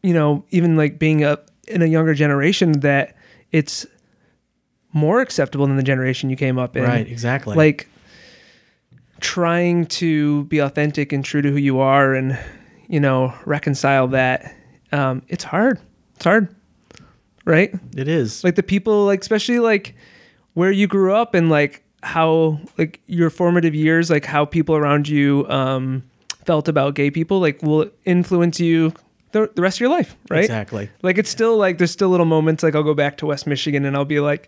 [0.03, 3.15] you know, even like being a in a younger generation that
[3.53, 3.85] it's
[4.91, 6.83] more acceptable than the generation you came up in.
[6.83, 7.55] right, exactly.
[7.55, 7.87] like
[9.21, 12.37] trying to be authentic and true to who you are and
[12.87, 14.53] you know reconcile that
[14.91, 15.79] um it's hard
[16.15, 16.53] it's hard
[17.45, 18.43] right it is.
[18.43, 19.95] like the people like especially like
[20.53, 25.07] where you grew up and like how like your formative years like how people around
[25.07, 26.03] you um
[26.45, 28.93] felt about gay people like will influence you
[29.31, 30.89] the, the rest of your life right Exactly.
[31.01, 33.83] like it's still like there's still little moments like I'll go back to West Michigan
[33.85, 34.47] and I'll be like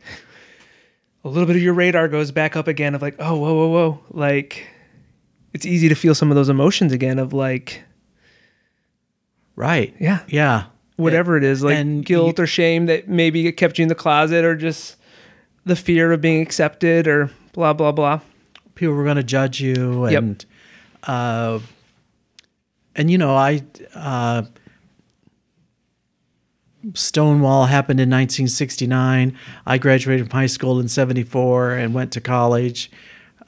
[1.24, 3.68] a little bit of your radar goes back up again of like oh whoa whoa
[3.70, 4.68] whoa like
[5.54, 7.84] it's easy to feel some of those emotions again of like
[9.56, 9.96] Right.
[10.00, 10.66] yeah Yeah.
[10.98, 13.96] whatever it is like and guilt or shame that maybe it kept you in the
[13.96, 14.96] closet or just
[15.66, 18.20] the fear of being accepted or blah blah blah
[18.76, 20.24] people were going to judge you Yep.
[20.24, 20.46] and
[21.04, 21.60] uh
[22.96, 23.64] and you know i
[23.96, 24.44] uh
[26.94, 32.92] stonewall happened in 1969 i graduated from high school in 74 and went to college.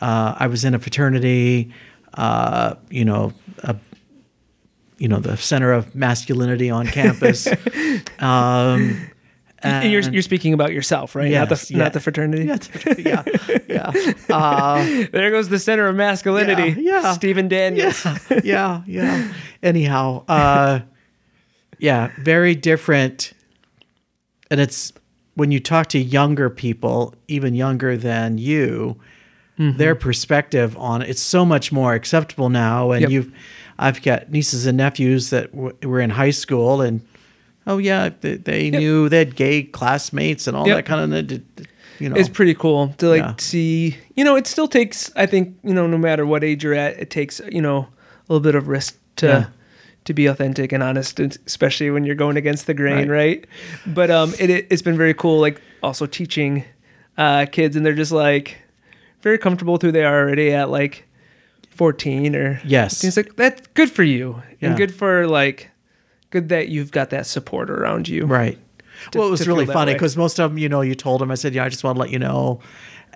[0.01, 1.73] Uh, i was in a fraternity
[2.15, 3.75] uh, you know a,
[4.97, 7.47] you know the center of masculinity on campus.
[8.19, 9.09] Um,
[9.61, 11.31] and you're, you're speaking about yourself right?
[11.31, 11.77] Not the yeah.
[11.77, 12.45] not the fraternity?
[12.45, 12.57] Yeah
[12.97, 13.23] yeah
[13.67, 14.13] yeah.
[14.29, 16.81] Uh, there goes the center of masculinity.
[16.81, 17.13] Yeah, yeah.
[17.13, 18.05] Stephen Daniels.
[18.05, 19.33] Yeah, yeah, yeah.
[19.63, 20.81] Anyhow, uh,
[21.79, 23.33] yeah, very different.
[24.51, 24.93] And it's
[25.35, 28.97] when you talk to younger people, even younger than you,
[29.57, 29.77] mm-hmm.
[29.77, 32.91] their perspective on it's so much more acceptable now.
[32.91, 33.11] And Yep.
[33.11, 33.31] you've,
[33.77, 37.01] I've got nieces and nephews that w- were in high school, and
[37.65, 40.75] oh yeah, they, they knew they had gay classmates and all Yep.
[40.77, 41.31] that kind of,
[41.99, 43.33] you know, it's pretty cool to like Yeah.
[43.37, 46.73] see you know it still takes i think you know no matter what age you're
[46.73, 47.87] at it takes you know a
[48.33, 49.45] little bit of risk to Yeah.
[50.05, 53.45] To be authentic and honest especially when you're going against the grain Right.
[53.45, 53.47] right,
[53.85, 56.63] but um it, it's been very cool like also teaching
[57.17, 58.57] uh kids and they're just like
[59.21, 61.05] very comfortable with who they are already at like
[61.71, 63.03] 14 or Yes.
[63.03, 64.69] it's like that's good for you Yeah.
[64.69, 65.69] and good for like
[66.31, 68.57] good that you've got that support around you Right.
[69.15, 71.35] well, it was really funny because most of them, you know, you told them, I
[71.35, 72.59] said, yeah, I just want to let you know.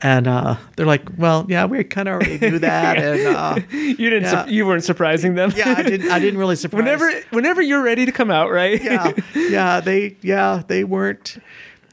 [0.03, 2.97] And uh, they're like, well, yeah, we kind of already knew that.
[2.97, 4.45] and uh, you didn't Yeah.
[4.45, 6.79] su- you weren't surprising them yeah, I didn't, I didn't really surprise.
[6.83, 11.37] whenever whenever you're ready to come out right yeah, yeah, they, yeah, they weren't.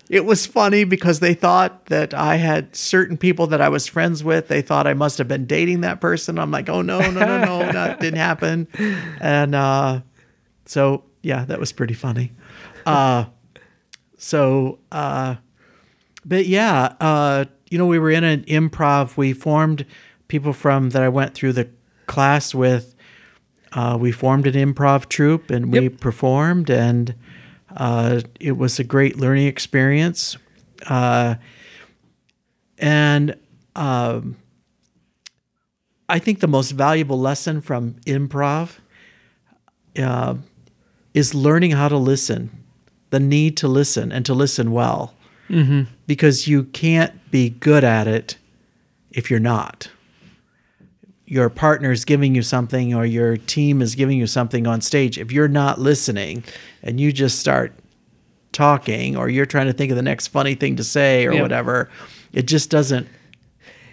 [0.08, 4.24] It was funny because they thought that I had certain people that I was friends
[4.24, 4.48] with.
[4.48, 6.36] They thought I must have been dating that person.
[6.36, 8.66] I'm like, oh no, no, no, no, that didn't happen.
[9.20, 10.00] And uh,
[10.66, 12.32] so yeah, that was pretty funny.
[12.84, 13.26] Uh,
[14.18, 15.36] so, uh,
[16.24, 19.16] but yeah, uh, you know, we were in an improv.
[19.16, 19.86] We formed
[20.28, 21.68] people from that I went through the
[22.06, 22.94] class with.
[23.72, 26.00] Uh, we formed an improv troupe and we Yep.
[26.00, 27.14] performed, and
[27.76, 30.36] uh, it was a great learning experience.
[30.88, 31.36] Uh,
[32.78, 33.36] and
[33.76, 34.36] um,
[36.08, 38.78] I think the most valuable lesson from improv
[39.96, 40.34] uh,
[41.14, 42.50] is learning how to listen,
[43.10, 45.14] the need to listen and to listen well.
[45.50, 45.82] Mm-hmm.
[46.06, 48.36] Because you can't be good at it
[49.10, 49.90] if you're not.
[51.26, 55.18] Your partner is giving you something or your team is giving you something on stage.
[55.18, 56.44] If you're not listening
[56.82, 57.72] and you just start
[58.52, 61.88] talking or you're trying to think of the next funny thing to say or whatever,
[62.32, 63.06] it just doesn't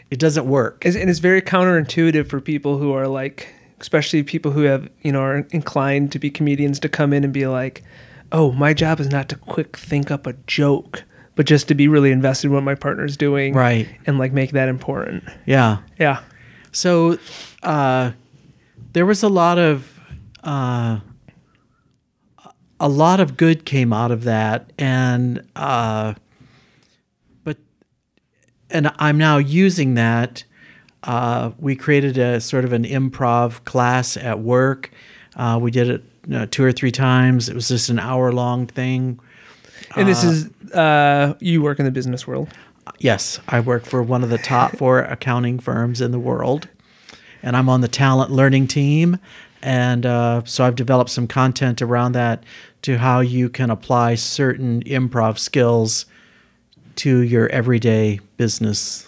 [0.09, 0.85] it doesn't work.
[0.85, 5.21] And it's very counterintuitive for people who are like especially people who have you know
[5.21, 7.83] are inclined to be comedians to come in and be like
[8.31, 11.03] oh my job is not to quick think up a joke
[11.37, 13.87] but just to be really invested in what my partner's doing Right.
[14.05, 15.23] and like make that important.
[15.45, 15.77] Yeah.
[15.97, 16.23] yeah.
[16.73, 17.17] So
[17.63, 18.11] uh,
[18.91, 19.97] there was a lot of
[22.79, 26.13] a lot of good came out of that and uh
[27.43, 27.57] but
[28.69, 30.43] and i'm now using that
[31.03, 34.91] uh we created a sort of an improv class at work.
[35.35, 37.47] Uh we did it uh, two or three times.
[37.49, 39.19] It was just an hour long thing
[39.97, 42.49] And this is uh, you work in the business world.
[42.99, 46.67] yes i work for one of the top four accounting firms in the world
[47.43, 49.17] and i'm on the talent learning team
[49.61, 52.43] and uh, so i've developed some content around that
[52.81, 56.05] to how you can apply certain improv skills
[56.95, 59.07] to your everyday business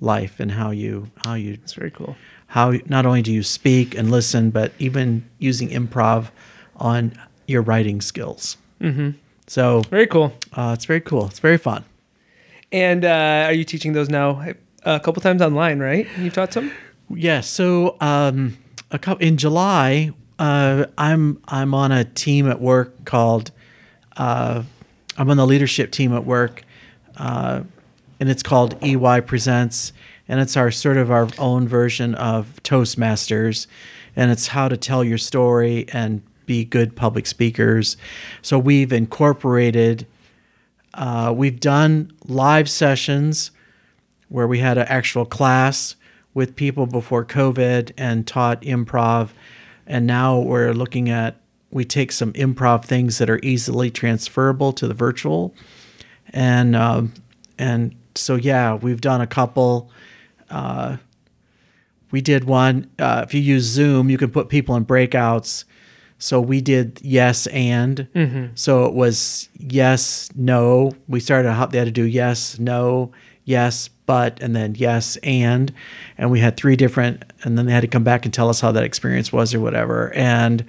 [0.00, 2.14] life and how you how you It's very cool.
[2.48, 6.30] how not only do you speak and listen but even using improv
[6.76, 7.12] on
[7.48, 9.10] your writing skills mm-hmm.
[9.46, 10.32] So Very cool.
[10.54, 11.84] uh, it's very cool it's very fun
[12.72, 14.42] And uh, are you teaching those now
[14.84, 15.78] a couple times online?
[15.78, 16.06] Right?
[16.18, 16.72] You've taught some.
[17.08, 17.40] Yeah.
[17.40, 18.56] So um,
[18.90, 23.52] a couple in July, uh, I'm I'm on a team at work called
[24.16, 24.64] uh,
[25.16, 26.64] I'm on the leadership team at work,
[27.16, 27.62] uh,
[28.18, 29.92] and it's called EY Presents,
[30.26, 33.68] and it's our sort of our own version of Toastmasters,
[34.16, 37.96] and it's how to tell your story and be good public speakers.
[38.42, 40.06] So we've incorporated.
[40.92, 43.50] Uh, we've done live sessions
[44.28, 45.96] where we had an actual class
[46.34, 49.30] with people before COVID and taught improv.
[49.86, 51.36] And now we're looking at,
[51.70, 55.54] we take some improv things that are easily transferable to the virtual.
[56.30, 57.14] And, um,
[57.58, 59.90] and so, yeah, we've done a couple.
[60.50, 60.96] Uh,
[62.10, 62.90] we did one.
[62.98, 65.64] Uh, if you use Zoom, you can put people in breakouts.
[66.18, 68.08] So we did yes and.
[68.14, 68.46] Mm-hmm.
[68.54, 70.92] So it was yes, no.
[71.08, 73.12] We started out, they had to do yes, no,
[73.44, 75.72] yes, but, and then yes and.
[76.16, 78.60] And we had three different, and then they had to come back and tell us
[78.60, 80.12] how that experience was or whatever.
[80.14, 80.64] And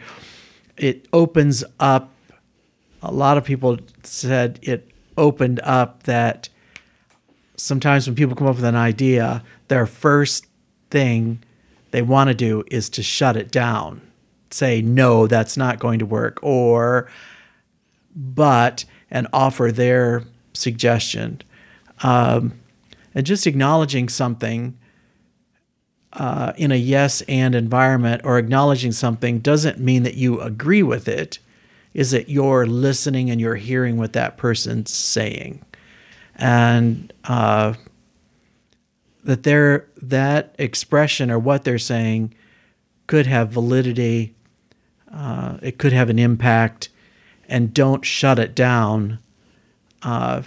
[0.78, 2.12] it opens up,
[3.02, 6.50] a lot of people said it opened up that
[7.56, 10.48] sometimes when people come up with an idea, their first
[10.90, 11.42] thing
[11.92, 14.02] they want to do is to shut it down.
[14.56, 17.10] Say, no, that's not going to work, or
[18.16, 21.42] but, and offer their suggestion.
[22.04, 22.54] Um,
[23.14, 24.78] and just acknowledging something
[26.14, 31.08] uh, in a yes and environment or acknowledging something doesn't mean that you agree with
[31.08, 31.40] it.
[31.94, 35.66] Is that you're listening and you're hearing what that person's saying?
[36.36, 37.74] and uh,
[39.24, 42.34] that their that expression or what they're saying
[43.08, 44.35] could have validity.
[45.16, 46.90] Uh, it could have an impact,
[47.48, 49.20] and don't shut it down.
[50.04, 50.42] Uh,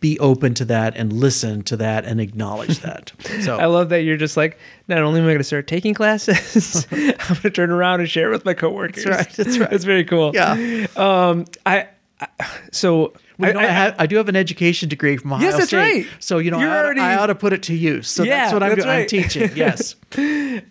[0.00, 3.12] be open to that and listen to that and acknowledge that.
[3.42, 5.92] So I love that you're just like, not only am I going to start taking
[5.92, 9.04] classes, I'm going to turn around and share it with my coworkers.
[9.04, 9.70] That's right, that's right.
[9.72, 10.32] It's very cool.
[10.34, 10.86] yeah.
[10.96, 12.28] Um, I, I
[12.72, 15.44] so Well, you know, I, I- have, I do have an education degree from Ohio
[15.44, 16.06] Yes, that's State, right.
[16.18, 18.08] So you know, I ought, already- I ought to put it to use.
[18.08, 18.96] So Yeah, that's what I'm, that's doing.
[19.00, 19.50] I'm teaching.
[19.54, 19.96] Yes.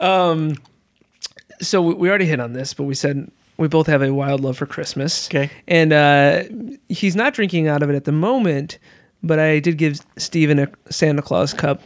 [1.61, 4.41] so we- we already hit on this, but we said we both have a wild
[4.41, 5.27] love for Christmas.
[5.27, 5.49] Okay.
[5.67, 6.43] And uh,
[6.87, 8.79] he's not drinking out of it at the moment,
[9.21, 11.81] but I did give Steven a Santa Claus cup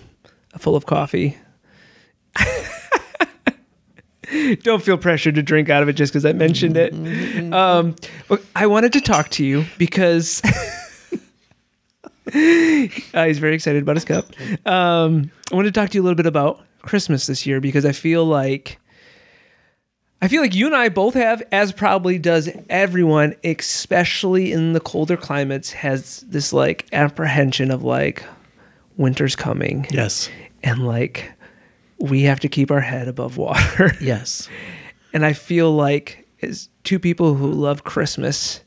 [0.59, 1.37] full of coffee.
[4.63, 6.93] Don't feel pressured to drink out of it just because I mentioned it.
[7.53, 7.95] Um,
[8.27, 10.41] but I wanted to talk to you because
[12.27, 14.25] uh, he's very excited about his cup.
[14.65, 17.85] Um, I wanted to talk to you a little bit about Christmas this year because
[17.85, 18.79] I feel like
[20.23, 24.79] I feel like you and I both have, as probably does everyone, especially in the
[24.79, 28.23] colder climates, has this like apprehension of like
[28.95, 30.29] winter's coming Yes.
[30.63, 31.29] and like
[31.97, 33.91] we have to keep our head above water.
[34.01, 34.47] Yes.
[35.13, 38.61] and I feel like as two people who love Christmas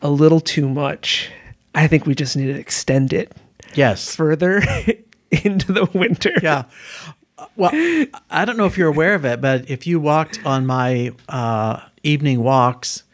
[0.00, 1.30] a little too much,
[1.74, 3.32] I think we just need to extend it
[3.74, 4.14] Yes.
[4.14, 4.62] further
[5.30, 6.32] into the winter.
[6.42, 6.64] Yeah.
[7.56, 7.70] Well,
[8.30, 11.80] I don't know if you're aware of it, but if you walked on my uh,
[12.02, 13.04] evening walks,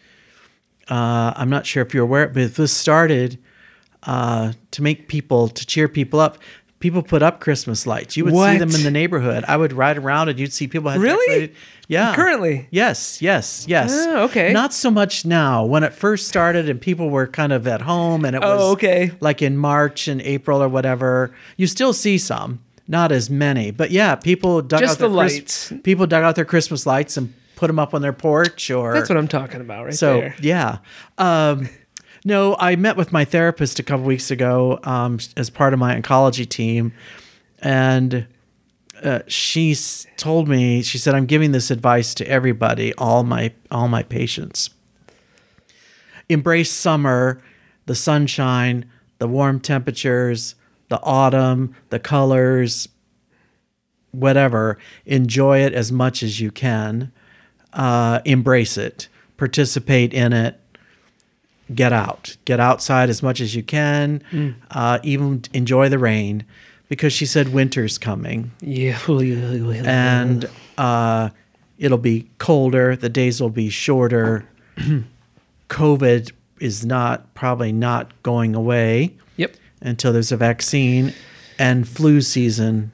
[0.91, 3.39] uh, I'm not sure if you're aware, but this started
[4.03, 6.39] uh, to make people, to cheer people up.
[6.81, 8.15] People put up Christmas lights.
[8.15, 9.43] You would see them in the neighborhood.
[9.49, 10.91] I would ride around and you'd see people.
[10.91, 11.27] Had Really?
[11.27, 11.57] decorated-
[11.89, 12.15] Yeah.
[12.15, 12.69] Currently?
[12.71, 13.91] Yes, yes, yes.
[13.91, 14.53] Oh, okay.
[14.53, 15.65] Not so much now.
[15.65, 18.63] When it first started and people were kind of at home and it Oh, was
[18.75, 19.13] okay.
[19.21, 23.70] like in March and April or whatever, you still see some, not as many.
[23.70, 25.72] But yeah, people dug Just out their the lights.
[25.82, 29.09] people dug out their Christmas lights and put them up on their porch or That's
[29.09, 30.35] what I'm talking about right so there.
[30.41, 30.78] yeah.
[31.18, 31.68] Um,
[32.24, 35.95] no, I met with my therapist a couple weeks ago um, as part of my
[36.01, 36.93] oncology team,
[37.61, 38.26] and
[39.03, 43.89] uh, she's told me she said i'm giving this advice to everybody all my all
[43.89, 44.70] my patients
[46.28, 47.41] embrace summer
[47.87, 48.85] the sunshine
[49.18, 50.55] the warm temperatures
[50.89, 52.89] the autumn the colors
[54.14, 54.78] whatever.
[55.07, 57.12] Enjoy it as much as you can.
[57.72, 59.09] Uh, embrace it.
[59.37, 60.61] Participate in it.
[61.74, 62.37] Get out.
[62.45, 64.22] Get outside as much as you can.
[64.70, 66.45] Uh, even enjoy the rain.
[66.89, 68.53] Because she said winter's coming.
[68.61, 68.99] Yeah.
[69.87, 71.30] and uh,
[71.78, 72.95] it'll be colder.
[72.95, 74.47] The days will be shorter.
[75.68, 79.16] COVID is not probably not going away.
[79.85, 81.12] Until there's a vaccine,
[81.59, 82.91] and flu season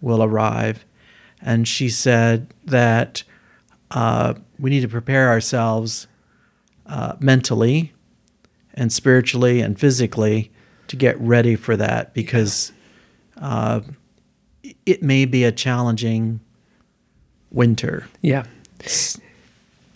[0.00, 0.84] will arrive.
[1.42, 3.22] And she said that
[3.90, 6.06] uh, we need to prepare ourselves
[6.86, 7.92] uh, mentally
[8.72, 10.50] and spiritually and physically
[10.88, 12.72] to get ready for that because
[13.36, 13.80] uh,
[14.86, 16.40] it may be a challenging
[17.50, 18.06] winter.
[18.20, 18.44] Yeah.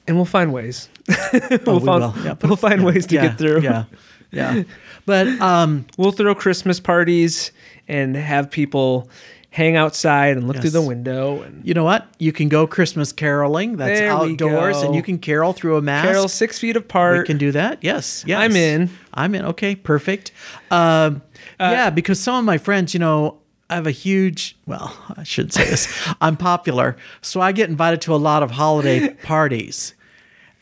[0.07, 0.89] And we'll find ways.
[1.09, 2.25] we'll, Oh, we find.
[2.25, 3.61] Yeah, we'll find ways to Yeah, get through.
[3.63, 3.85] Yeah,
[4.31, 4.63] yeah.
[5.09, 7.51] But um, We'll throw Christmas parties
[7.89, 9.09] and have people
[9.51, 12.07] hang outside and look through the window and you know what?
[12.19, 13.79] You can go Christmas caroling.
[13.79, 16.07] That's There outdoors, and you can carol through a mask.
[16.07, 17.21] carol six feet apart.
[17.21, 17.79] we can do that.
[17.81, 18.39] Yes, yes.
[18.39, 18.91] I'm in.
[19.15, 19.45] I'm in.
[19.47, 20.31] Okay, perfect.
[20.71, 21.23] Um,
[21.59, 23.39] Uh, yeah, because some of my friends, you know,
[23.71, 24.57] I have a huge.
[24.67, 25.89] Well, I should say this.
[26.21, 29.95] I'm popular, so I get invited to a lot of holiday parties,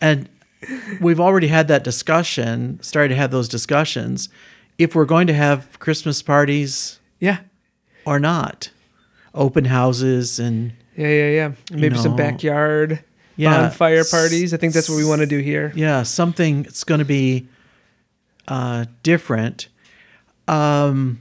[0.00, 0.28] and
[1.00, 2.80] we've already had that discussion.
[2.82, 4.28] Started to have those discussions.
[4.78, 7.38] If we're going to have Christmas parties yeah.
[8.04, 8.70] or not,
[9.34, 11.52] open houses and Yeah, yeah, yeah.
[11.70, 13.02] Maybe some know, backyard
[13.36, 14.52] Yeah, bonfire parties.
[14.52, 15.72] I think that's what we want to do here.
[15.74, 17.48] yeah, something that's going to be
[18.48, 19.68] uh, different.
[20.46, 21.20] Um,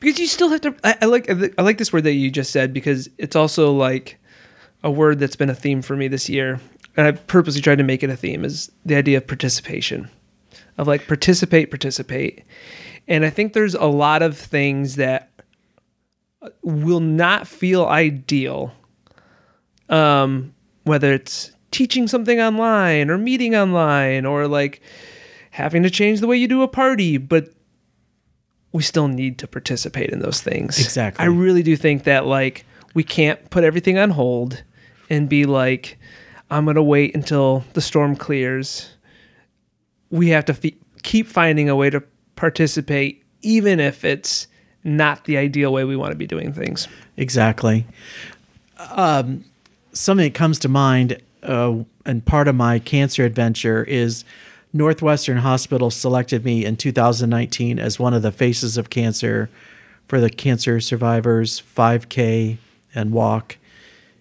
[0.00, 2.50] because you still have to I, I like i like this word that you just
[2.50, 4.18] said because it's also like
[4.82, 6.60] a word that's been a theme for me this year
[6.98, 10.10] and i purposely tried to make it a theme is the idea of participation
[10.76, 12.44] of like participate participate
[13.06, 15.30] and i think there's a lot of things that
[16.62, 18.72] will not feel ideal
[19.88, 20.52] um
[20.84, 24.82] whether it's teaching something online or meeting online or like
[25.52, 27.48] having to change the way you do a party but
[28.72, 30.78] we still need to participate in those things.
[30.78, 31.22] Exactly.
[31.22, 34.62] I really do think that like we can't put everything on hold
[35.08, 35.98] and be like
[36.50, 38.90] I'm going to wait until the storm clears.
[40.10, 40.72] We have to f-
[41.02, 42.02] keep finding a way to
[42.36, 44.46] participate even if it's
[44.84, 46.88] not the ideal way we want to be doing things.
[47.16, 47.86] Exactly.
[48.90, 49.44] Um,
[49.92, 54.24] something that comes to mind, uh, and part of my cancer adventure is
[54.72, 59.50] Northwestern Hospital selected me in 2019 as one of the faces of cancer
[60.06, 62.56] for the Cancer Survivors 5K
[62.94, 63.57] and walk.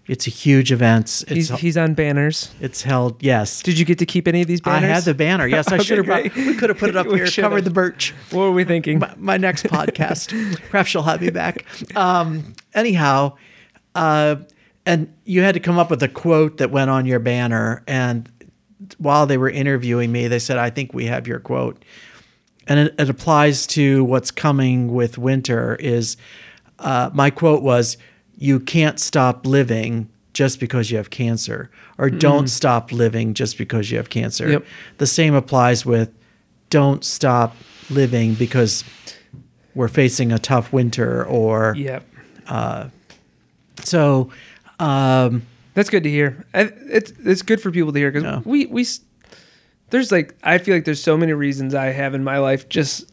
[0.07, 1.05] It's a huge event.
[1.27, 2.51] It's He's, he's on banners.
[2.61, 3.21] it's held.
[3.21, 4.89] Yes, Did you get to keep any of these banners?
[4.89, 5.45] I had the banner.
[5.57, 6.05] Yes, I Okay, should have.
[6.05, 6.33] brought.
[6.35, 7.27] We could have put it up here.
[7.27, 7.49] should've.
[7.49, 8.99] Covered the birch What were we thinking?
[8.99, 10.59] my, my next podcast.
[10.69, 11.65] Perhaps she'll have me back.
[11.95, 13.35] Um, anyhow,
[13.95, 14.37] uh,
[14.85, 17.83] and you had to come up with a quote that went on your banner.
[17.87, 18.31] And
[18.97, 21.83] while they were interviewing me, they said, "I think we have your quote,"
[22.67, 25.75] and it, it applies to what's coming with winter.
[25.81, 26.15] Is
[26.79, 27.97] uh, my quote was,
[28.37, 33.89] "You can't stop living." Just because you have cancer, or don't stop living just because
[33.89, 34.47] you have cancer.
[34.47, 34.65] Yep.
[34.99, 36.11] The same applies with
[36.69, 37.55] don't stop
[37.89, 38.83] living because
[39.73, 42.01] we're facing a tough winter or yeah.
[43.83, 44.29] so
[44.79, 45.41] um
[45.73, 46.45] That's good to hear.
[46.53, 48.41] It's it's good for people to hear because Yeah.
[48.45, 48.85] we we
[49.89, 53.05] there's like I feel like there's so many reasons I have in my life just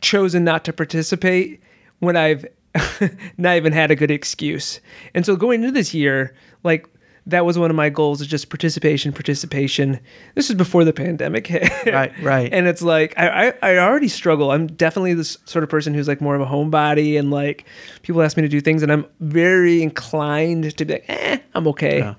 [0.00, 1.62] chosen not to participate
[1.98, 2.46] when I've
[3.38, 4.80] not even had a good excuse.
[5.14, 6.88] And so going into this year, like
[7.26, 9.98] that was one of my goals is just participation, participation.
[10.34, 11.70] This is before the pandemic hit.
[11.94, 12.52] Right, right.
[12.52, 14.50] And it's like I, I, I already struggle.
[14.50, 17.66] I'm definitely this sort of person who's like more of a homebody and like
[18.02, 21.68] people ask me to do things and I'm very inclined to be like, eh, I'm
[21.68, 21.98] okay.
[21.98, 22.14] Yeah.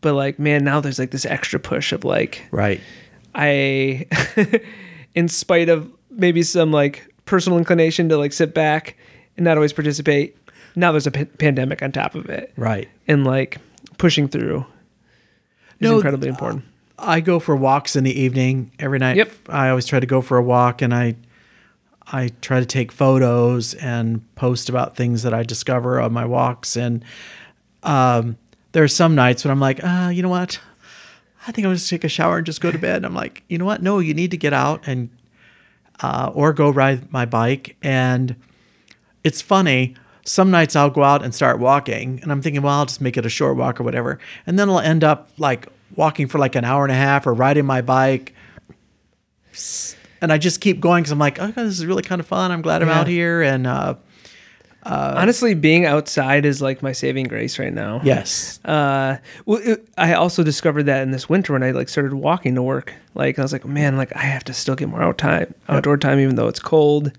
[0.00, 2.80] But like, man, now there's like this extra push of like right
[3.34, 4.06] I
[5.14, 8.96] in spite of maybe some like personal inclination to like sit back
[9.36, 10.36] and not always participate,
[10.76, 12.52] now there's a p- pandemic on top of it.
[12.56, 12.88] right.
[13.08, 13.58] And like
[13.98, 14.60] pushing through
[15.80, 16.64] is No, incredibly important.
[16.98, 19.16] i go for walks in the evening every night.
[19.16, 19.30] Yep.
[19.48, 21.16] i always try to go for a walk and i
[22.12, 26.76] i try to take photos and post about things that i discover on my walks.
[26.76, 27.04] And
[27.82, 28.36] um
[28.72, 30.58] there are some nights when i'm like uh you know what?
[31.46, 32.96] I think i'll just take a shower and just go to bed.
[32.96, 33.82] And i'm like you know what?
[33.82, 35.10] No you need to get out and
[36.02, 37.76] uh, or go ride my bike.
[37.82, 38.34] And
[39.24, 39.94] it's funny
[40.26, 43.18] some nights I'll go out and start walking, and I'm thinking, well, I'll just make
[43.18, 46.54] it a short walk or whatever, and then I'll end up like walking for like
[46.54, 48.32] an hour and a half or riding my bike,
[50.20, 52.50] and I just keep going because I'm like, oh, this is really kind of fun.
[52.50, 53.00] I'm glad I'm Yeah.
[53.00, 53.96] out here, and uh,
[54.86, 58.00] Honestly, being outside is like my saving grace right now.
[58.04, 59.16] yes, Uh,
[59.46, 62.62] well, it, I also discovered that in this winter when I like started walking to
[62.62, 62.94] work.
[63.14, 65.96] Like I was like, man, like I have to still get more out time, outdoor
[65.98, 67.12] time, even though it's cold.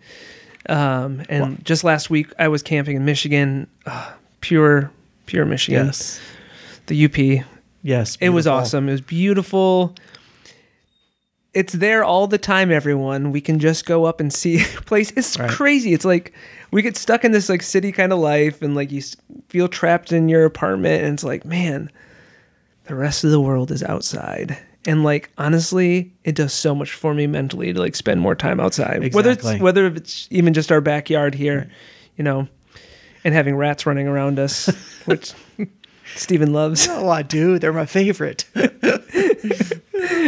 [0.67, 4.11] Um, and just last week I was camping in Michigan, uh,
[4.41, 4.91] pure,
[5.25, 6.19] pure Michigan, yes,
[6.87, 7.45] the UP.
[7.83, 8.89] yes, It was awesome.
[8.89, 9.93] It was beautiful.
[11.53, 13.31] It's there all the time, everyone.
[13.31, 15.11] We can just go up and see a place.
[15.15, 15.49] It's Right.
[15.49, 15.93] crazy.
[15.93, 16.33] It's like
[16.71, 19.01] we get stuck in this like city kind of life and like you
[19.49, 21.89] feel trapped in your apartment and it's like, man,
[22.85, 24.57] the rest of the world is outside.
[24.87, 28.59] And like honestly, it does so much for me mentally to like spend more time
[28.59, 29.13] outside.
[29.13, 29.53] Whether Exactly.
[29.55, 31.69] it's whether it's even just our backyard here,
[32.17, 32.47] you know,
[33.23, 34.67] and having rats running around us,
[35.05, 35.33] which
[36.15, 36.87] Stephen loves.
[36.87, 37.57] Oh, I do.
[37.57, 38.45] They're my favorite.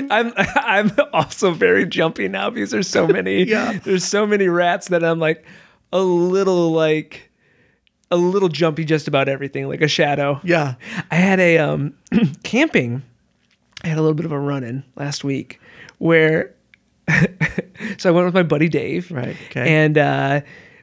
[0.09, 3.73] I'm I'm also very jumpy now because there's so many Yeah.
[3.83, 5.45] there's so many rats that I'm like
[5.93, 7.29] a little like
[8.09, 10.39] a little jumpy just about everything like a shadow.
[10.43, 10.75] yeah.
[11.11, 11.93] I had a um
[12.43, 13.03] camping.
[13.83, 15.59] I had a little bit of a run in last week
[15.97, 16.53] where
[17.97, 19.11] so I went with my buddy Dave.
[19.11, 19.85] Right, okay.
[19.85, 20.41] And uh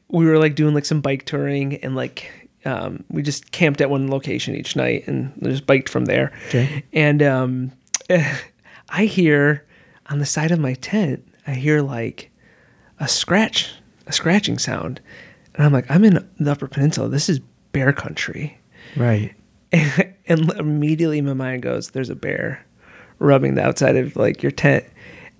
[0.09, 2.30] we were like doing like some bike touring and like
[2.64, 6.32] um we just camped at one location each night and just biked from there.
[6.49, 6.84] Okay.
[6.92, 7.72] And um
[8.88, 9.66] I hear
[10.07, 12.30] on the side of my tent, I hear like
[13.01, 13.72] a scratch,
[14.07, 15.01] a scratching sound.
[15.55, 17.09] And I'm like, I'm in the Upper Peninsula.
[17.09, 17.40] This is
[17.72, 18.59] bear country.
[18.97, 19.34] Right.
[19.72, 22.64] and immediately my mind goes, "There's a bear
[23.25, 24.85] rubbing the outside of like your tent."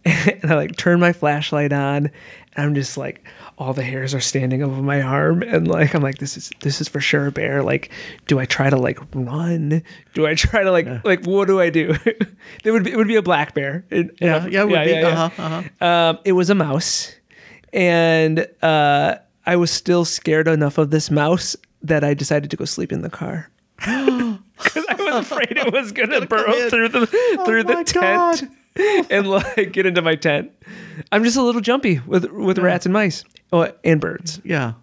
[0.05, 3.27] And I like turn my flashlight on, and I'm just like,
[3.57, 6.83] all the hairs are standing over my arm, and like I'm like, this is this
[6.83, 7.63] is for sure a bear.
[7.63, 7.91] Like,
[8.27, 9.83] do I try to like run?
[10.13, 11.95] Do I try to like like what do I do?
[12.65, 13.87] it would be it would be a black bear.
[13.89, 14.47] It- Yeah.
[14.47, 14.63] Yeah.
[14.65, 14.99] It would be.
[14.99, 15.31] Uh-huh.
[15.43, 15.87] Uh-huh.
[15.87, 17.15] um, it was a mouse,
[17.73, 19.15] and uh,
[19.47, 23.01] I was still scared enough of this mouse that I decided to go sleep in
[23.01, 23.49] the car.
[25.21, 27.09] Because I was afraid it was gonna burrow through the
[27.39, 28.51] oh through my the tent
[29.11, 30.53] and like get into my tent.
[31.13, 33.25] I'm just a little jumpy with with rats and mice.
[33.53, 34.41] Oh, and birds.
[34.45, 34.75] Yeah.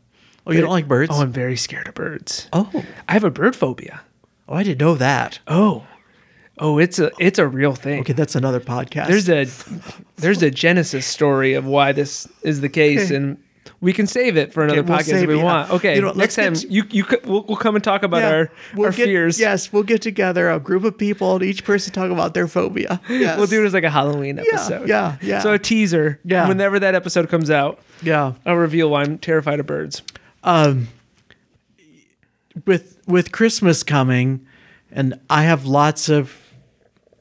[0.48, 1.12] Oh, you don't like birds?
[1.14, 2.48] Oh, I'm very scared of birds.
[2.52, 2.70] oh.
[3.08, 4.02] I have a bird phobia.
[4.50, 5.40] Oh, I didn't know that.
[5.48, 5.86] Oh,
[6.58, 8.00] oh, it's a it's a real thing.
[8.02, 9.08] Okay, that's another podcast.
[9.08, 9.46] there's a
[10.18, 13.38] there's a genesis story of why this is the case and
[13.82, 15.44] we can save it for another we'll podcast if we it, yeah.
[15.44, 18.04] want okay You know, next let's time get- you you we'll, we'll come and talk
[18.04, 21.36] about Yeah, our we'll our get- fears Yes, we'll get together a group of people
[21.36, 23.02] and each person talk about their phobia.
[23.10, 23.38] Yes.
[23.40, 25.40] we'll do it as like a halloween episode yeah, yeah.
[25.42, 26.48] so a teaser Yeah.
[26.48, 28.34] whenever that episode comes out Yeah.
[28.46, 30.02] i'll reveal why i'm terrified of birds
[30.44, 30.88] Um
[32.66, 34.46] with with Christmas coming
[34.92, 36.36] and I have lots of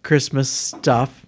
[0.02, 1.24] Christmas stuff.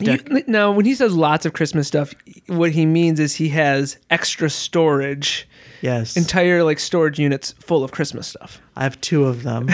[0.00, 2.14] You- now when he says lots of christmas stuff
[2.46, 5.46] what he means is he has extra storage
[5.82, 6.16] Yes.
[6.16, 9.68] entire like storage units full of christmas stuff I have two of them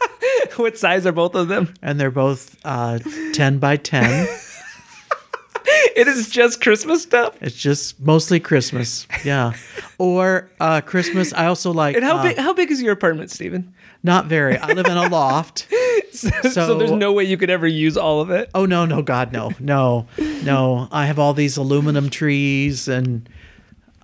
[0.56, 2.98] what size are both of them and they're both uh
[3.32, 4.28] 10 by 10.
[5.96, 9.06] it is just christmas stuff It's just mostly Christmas.
[9.24, 9.52] Yeah.
[9.98, 13.30] Or uh Christmas I also like and how uh, big how big is your apartment
[13.30, 13.72] stephen
[14.04, 14.56] not very.
[14.56, 15.66] I live in a loft.
[16.12, 18.48] so, So- there's no way you could ever use all of it.
[18.54, 20.06] Oh no, no, God, no, no,
[20.44, 20.86] no!
[20.92, 23.28] I have all these aluminum trees, and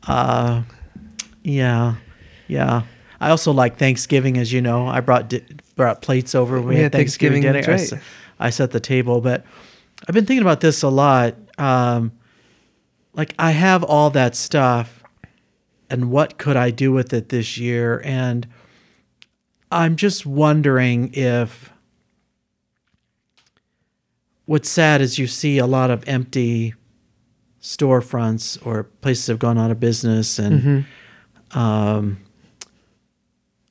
[0.08, 0.62] uh,
[1.42, 1.94] yeah,
[2.48, 2.82] yeah.
[3.20, 4.86] I also like Thanksgiving, as you know.
[4.86, 5.44] I brought di-
[5.76, 6.60] brought plates over.
[6.60, 7.94] We Yeah, had Thanksgiving, Thanksgiving, dinner.
[7.94, 8.02] I, right.
[8.46, 9.44] I set the table, but
[10.08, 11.34] I've been thinking about this a lot.
[11.58, 12.12] Um,
[13.12, 15.02] like I have all that stuff,
[15.90, 18.00] and what could I do with it this year?
[18.04, 18.46] And
[19.70, 21.72] I'm just wondering if
[24.46, 26.74] what's sad is you see a lot of empty
[27.62, 30.84] storefronts or places have gone out of business and
[31.52, 32.18] um,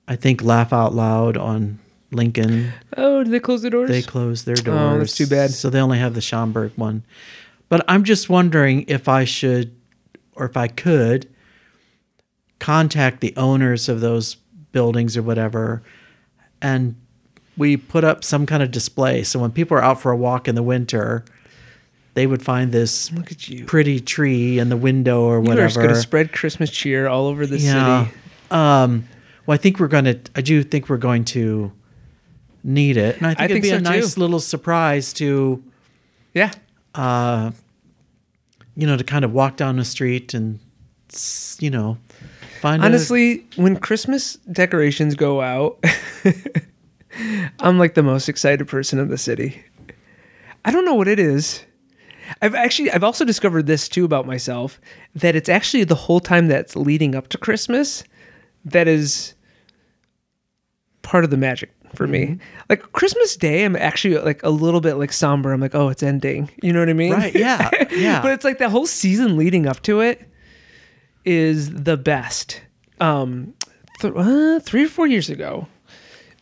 [0.07, 1.79] I think laugh out loud on
[2.11, 3.89] Lincoln Oh, did they close the doors?
[3.89, 4.79] they closed their doors.
[4.79, 5.51] Oh, that's too bad.
[5.51, 7.03] So they only have the Schaumburg one.
[7.67, 9.75] But I'm just wondering if I should
[10.33, 11.29] or if I could
[12.59, 14.37] contact the owners of those
[14.71, 15.81] buildings or whatever
[16.61, 16.95] and
[17.57, 19.21] we put up some kind of display.
[19.23, 21.25] So when people are out for a walk in the winter,
[22.13, 23.65] they would find this Look at you.
[23.65, 25.67] pretty tree in the window or You whatever.
[25.67, 28.05] just going to spread Christmas cheer all over the Yeah.
[28.05, 28.17] city.
[28.51, 29.09] Um,
[29.45, 31.71] well, I think we're going to, I do think we're going to
[32.63, 33.17] need it.
[33.17, 34.21] And I think I it'd think be a nice too.
[34.21, 35.61] little surprise to,
[36.33, 36.51] Yeah.
[36.95, 37.51] uh,
[38.75, 40.59] you know, to kind of walk down the street and,
[41.59, 41.97] you know,
[42.59, 45.83] Find a- Honestly, when Christmas decorations go out,
[47.59, 49.63] I'm like the most excited person in the city.
[50.65, 51.63] I don't know what it is.
[52.41, 54.79] I've actually I've also discovered this too about myself
[55.15, 58.03] that it's actually the whole time that's leading up to Christmas
[58.65, 59.33] that is
[61.01, 62.25] part of the magic for me.
[62.25, 62.43] Mm-hmm.
[62.69, 65.53] Like Christmas Day, I'm actually like a little bit like somber.
[65.53, 66.51] I'm like, oh, it's ending.
[66.61, 67.13] You know what I mean?
[67.13, 68.21] Right, yeah, yeah.
[68.21, 70.28] but it's like the whole season leading up to it
[71.25, 72.61] is the best.
[72.99, 73.53] Um,
[73.99, 75.67] th- uh, three or four years ago,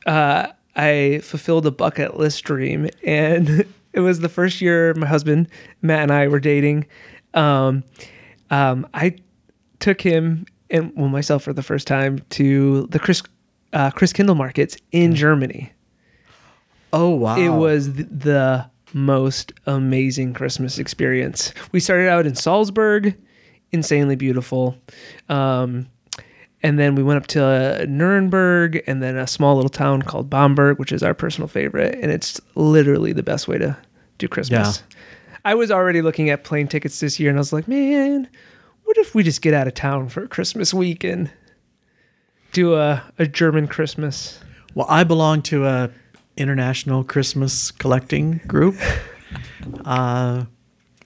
[0.06, 5.48] uh, I fulfilled a bucket list dream, and it was the first year my husband
[5.82, 6.86] Matt and I were dating.
[7.34, 7.84] Um,
[8.50, 9.16] um, I
[9.80, 13.24] took him and well myself for the first time to the Chris
[13.74, 15.72] uh, Christkindl markets in Germany.
[16.94, 17.38] Oh wow!
[17.38, 21.54] It was th- the most amazing Christmas experience.
[21.72, 23.16] We started out in Salzburg,
[23.72, 24.78] insanely beautiful.
[25.30, 25.88] Um,
[26.64, 30.30] and then we went up to uh, Nuremberg and then a small little town called
[30.30, 31.96] Bamberg, which is our personal favorite.
[32.02, 33.78] And it's literally the best way to
[34.18, 34.82] do Christmas.
[35.46, 38.28] I was already looking at plane tickets this year and I was like, man,
[38.84, 41.32] what if we just get out of town for Christmas week and
[42.52, 44.40] do a, a German Christmas?
[44.74, 45.92] Well, I belong to a
[46.36, 48.76] international Christmas collecting group.
[49.84, 50.46] Uh,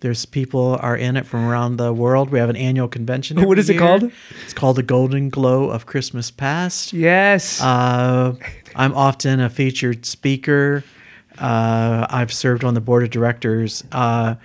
[0.02, 2.32] there's people are in it from around the world.
[2.32, 3.40] We have an annual convention.
[3.48, 3.82] What is it year.
[3.82, 4.12] called?
[4.44, 6.92] It's called the Golden Glow of Christmas Past.
[6.92, 7.62] Yes.
[7.62, 8.36] Uh,
[8.76, 10.84] I'm often a featured speaker.
[11.38, 14.36] Uh, I've served on the board of directors, uh,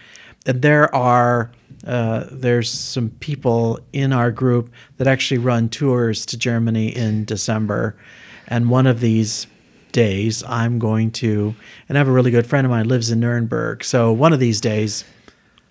[0.44, 1.50] and there are
[1.86, 7.96] uh, there's some people in our group that actually run tours to Germany in December,
[8.46, 9.46] and one of these
[9.92, 11.54] days I'm going to,
[11.88, 14.40] and I have a really good friend of mine lives in Nuremberg, so one of
[14.40, 15.04] these days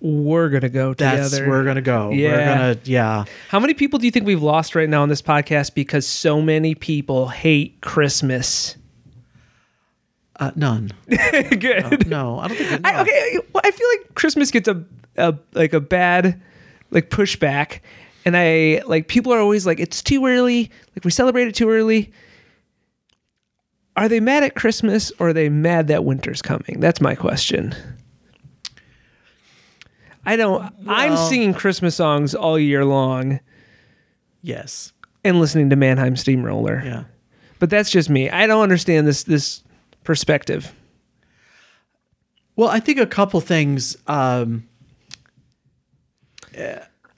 [0.01, 1.49] we're gonna go that's together.
[1.49, 2.09] we're gonna go.
[2.09, 2.57] We're Yeah.
[2.57, 3.25] gonna yeah.
[3.49, 6.41] How many people do you think we've lost right now on this podcast because so
[6.41, 8.75] many people hate Christmas?
[10.37, 10.91] Uh, none.
[11.07, 12.07] Good.
[12.07, 12.85] No, I don't think.
[12.85, 14.83] I, okay, well, I feel like Christmas gets a,
[15.17, 16.41] a like a bad
[16.91, 17.79] like pushback,
[18.25, 20.71] and I like people are always like it's too early.
[20.95, 22.11] Like we celebrate it too early.
[23.97, 26.81] Are they mad at Christmas or are they mad that winter's coming?
[26.81, 27.73] That's my question.
[30.25, 30.73] I don't.
[30.87, 33.39] I'm singing Christmas songs all year long
[34.41, 34.91] Yes.
[35.23, 36.81] and listening to Mannheim Steamroller.
[36.83, 37.03] Yeah.
[37.59, 38.29] But that's just me.
[38.29, 39.63] I don't understand this this
[40.03, 40.73] perspective.
[42.55, 43.97] Well, I think a couple things.
[44.07, 44.67] Um,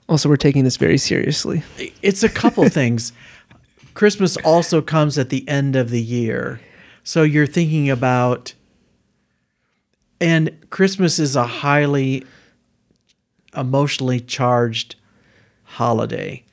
[0.08, 1.62] Also, we're taking this very seriously.
[2.02, 3.12] it's a couple things.
[3.94, 6.60] Christmas also comes at the end of the year.
[7.02, 8.54] So you're thinking about,
[10.20, 12.24] and Christmas is a highly
[13.56, 14.96] emotionally charged
[15.64, 16.44] holiday.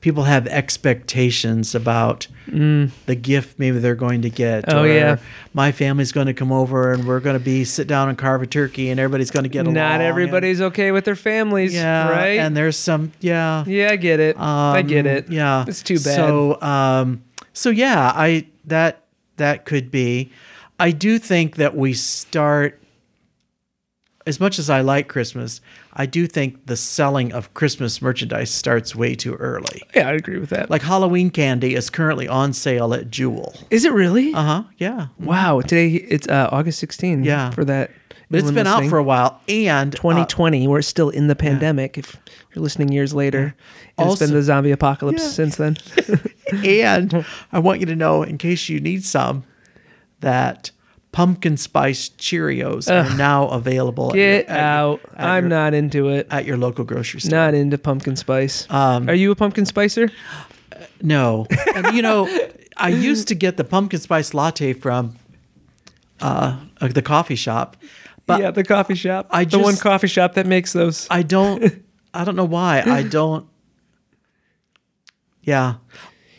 [0.00, 4.66] People have expectations about the gift maybe they're going to get.
[4.66, 4.72] Mm.
[4.74, 5.16] Oh, or yeah.
[5.54, 8.42] My family's going to come over and we're going to be sit down and carve
[8.42, 9.74] a turkey and everybody's going to get along.
[9.74, 12.38] Not and- everybody's okay with their families, yeah, right?
[12.38, 13.64] And there's some, yeah.
[13.66, 14.36] yeah, I get it.
[14.38, 15.30] I get Um, it.
[15.30, 16.16] Yeah, it's too bad.
[16.16, 17.24] So, um,
[17.54, 19.04] so yeah, I that
[19.38, 20.30] that could be.
[20.78, 22.78] I do think that we start.
[24.26, 25.60] As much as I like Christmas,
[25.92, 29.82] I do think the selling of Christmas merchandise starts way too early.
[29.94, 30.70] yeah, I agree with that.
[30.70, 33.54] Like Halloween candy is currently on sale at Jewel.
[33.70, 34.32] is it really?
[34.32, 34.62] Uh huh.
[34.78, 37.24] Yeah, wow, today it's uh, August 16.
[37.24, 37.50] Yeah.
[37.50, 37.90] for that.
[38.30, 40.68] but it's been out for a while, and uh, 2020.
[40.68, 41.98] we're still in the pandemic.
[41.98, 42.16] If
[42.54, 43.54] you're listening years later,
[43.98, 45.28] and it's Also- been the zombie apocalypse Yeah.
[45.28, 45.76] since then.
[46.64, 49.44] and I want you to know, in case you need some,
[50.20, 50.70] that
[51.14, 54.10] pumpkin spice Cheerios are now available.
[54.10, 55.00] at Get your- at out!
[55.16, 56.26] at I'm your- not into it.
[56.30, 57.30] at your local grocery store.
[57.38, 58.66] Not into pumpkin spice.
[58.68, 60.10] Um, Are you a pumpkin spicer?
[61.00, 62.28] no, and you know,
[62.76, 65.16] I used to get the pumpkin spice latte from
[66.20, 67.76] uh, uh, the coffee shop,
[68.26, 69.28] but yeah, the coffee shop.
[69.30, 71.06] I the one coffee shop that makes those.
[71.10, 71.82] I don't.
[72.14, 72.82] I don't know why.
[72.84, 73.46] I don't.
[75.46, 75.74] Yeah,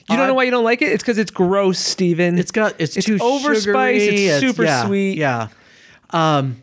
[0.10, 0.91] You don't know why you don't like it?
[0.91, 2.38] It's because it's gross, Steven.
[2.38, 3.97] it's got it's, It's too overspiced, sugary,
[4.28, 5.18] it's super yeah, sweet.
[5.18, 5.47] Yeah.
[6.12, 6.62] Um,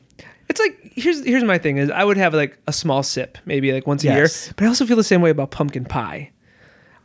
[0.48, 3.72] It's like here's here's my thing is I would have like a small sip maybe
[3.72, 4.46] like once a Yes.
[4.46, 6.30] year, but I also feel the same way about pumpkin pie.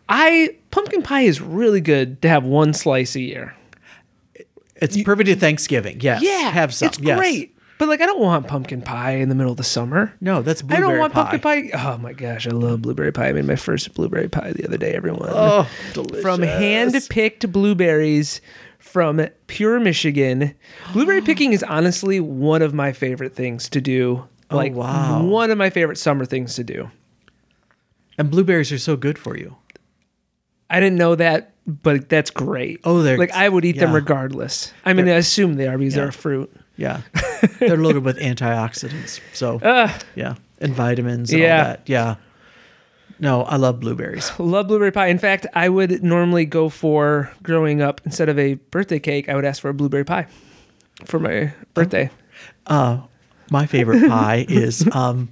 [0.10, 3.56] I pumpkin pie is really good to have one slice a year.
[4.76, 6.00] it's perfect at Thanksgiving.
[6.02, 6.22] Yes.
[6.22, 6.90] Yeah, Have some.
[6.90, 7.18] It's yes.
[7.18, 10.14] great, but like I don't want pumpkin pie in the middle of the summer.
[10.22, 11.38] No, that's blueberry I don't want pie.
[11.38, 11.78] pumpkin pie.
[11.94, 13.30] Oh my gosh, I love blueberry pie.
[13.30, 14.94] I made my first blueberry pie the other day.
[14.94, 16.22] Everyone, Oh, delicious.
[16.22, 18.42] from hand-picked blueberries
[18.80, 20.56] from pure Michigan.
[20.94, 24.28] Blueberry picking is honestly one of my favorite things to do.
[24.50, 25.24] Oh, like Oh, wow.
[25.24, 26.90] one of my favorite summer things to do.
[28.18, 29.58] And blueberries are so good for you.
[30.70, 32.80] I didn't know that, but that's great.
[32.84, 34.74] Oh, they're- like I would eat them regardless.
[34.86, 36.52] I mean, I assume they are because they're a fruit.
[36.78, 37.02] Yeah.
[37.60, 39.20] They're loaded with antioxidants.
[39.34, 39.90] So, Ugh.
[40.16, 40.36] yeah.
[40.60, 41.58] And vitamins and Yeah.
[41.58, 41.82] all that.
[41.88, 42.16] Yeah.
[43.20, 44.32] No, I love blueberries.
[44.40, 45.08] Love blueberry pie.
[45.08, 49.36] In fact, I would normally go for growing up instead of a birthday cake, I
[49.36, 50.28] would ask for a blueberry pie
[51.06, 52.12] for my birthday.
[52.68, 53.00] Uh,
[53.50, 55.30] my favorite pie is um,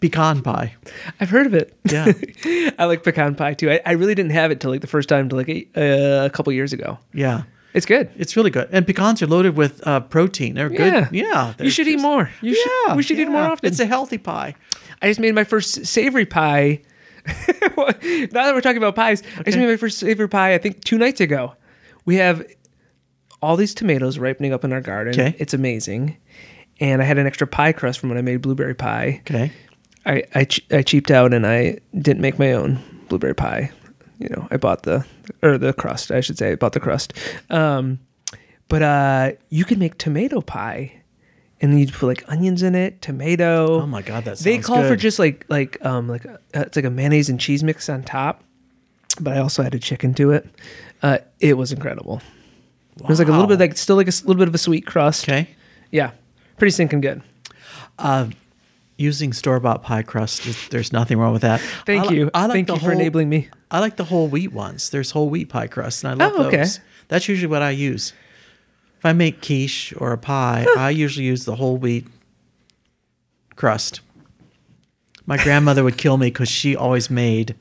[0.00, 0.76] pecan pie.
[1.20, 1.76] I've heard of it.
[1.84, 2.10] Yeah.
[2.78, 3.70] I like pecan pie too.
[3.70, 6.24] I, I really didn't have it till like the first time till like a, uh,
[6.26, 6.98] a couple years ago.
[7.12, 7.42] Yeah.
[7.76, 8.10] It's good.
[8.16, 8.68] It's really good.
[8.72, 10.54] And pecans are loaded with uh, protein.
[10.54, 10.78] They're good.
[10.92, 11.08] Yeah.
[11.12, 11.54] Yeah.
[11.58, 12.30] You should eat more.
[12.40, 13.68] You should, Yeah, we should eat more often.
[13.68, 14.54] It's a healthy pie.
[15.02, 16.80] I just made my first savory pie.
[17.26, 20.54] now that we're talking about pies, I just made my first savory pie.
[20.54, 21.54] I think two nights ago.
[22.06, 22.44] We have
[23.42, 25.12] all these tomatoes ripening up in our garden.
[25.12, 25.36] Okay.
[25.38, 26.16] It's amazing,
[26.80, 29.20] and I had an extra pie crust from when I made blueberry pie.
[29.28, 29.52] Okay.
[30.06, 33.70] I I, I cheaped out and I didn't make my own blueberry pie.
[34.18, 35.04] You know, I bought the
[35.42, 36.10] or the crust.
[36.10, 37.12] I should say, I bought the crust.
[37.50, 37.98] Um,
[38.68, 41.02] but uh, you can make tomato pie,
[41.60, 43.82] and you put like onions in it, tomato.
[43.82, 46.76] Oh my God, that they sounds call for just like like um like uh, it's
[46.76, 48.42] like a mayonnaise and cheese mix on top.
[49.20, 50.46] But I also added chicken to it.
[51.02, 52.20] Uh, it was incredible.
[52.98, 54.86] It was like a little bit like still like a little bit of a sweet
[54.86, 55.24] crust.
[55.24, 55.48] Okay.
[55.90, 56.12] Yeah,
[56.56, 57.22] pretty stinking good.
[57.98, 58.28] Uh,
[58.98, 61.60] Using store bought pie crust, there's nothing wrong with that.
[61.84, 62.30] Thank I you.
[62.32, 63.50] I like Thank you for whole- enabling me.
[63.70, 64.90] I like the whole wheat ones.
[64.90, 66.58] There's whole wheat pie crust, and I love Oh, okay.
[66.58, 66.80] those.
[67.08, 68.12] That's usually what I use.
[68.98, 72.06] If I make quiche or a pie, I usually use the whole wheat
[73.56, 74.00] crust.
[75.26, 77.56] My grandmother would kill me because she always made,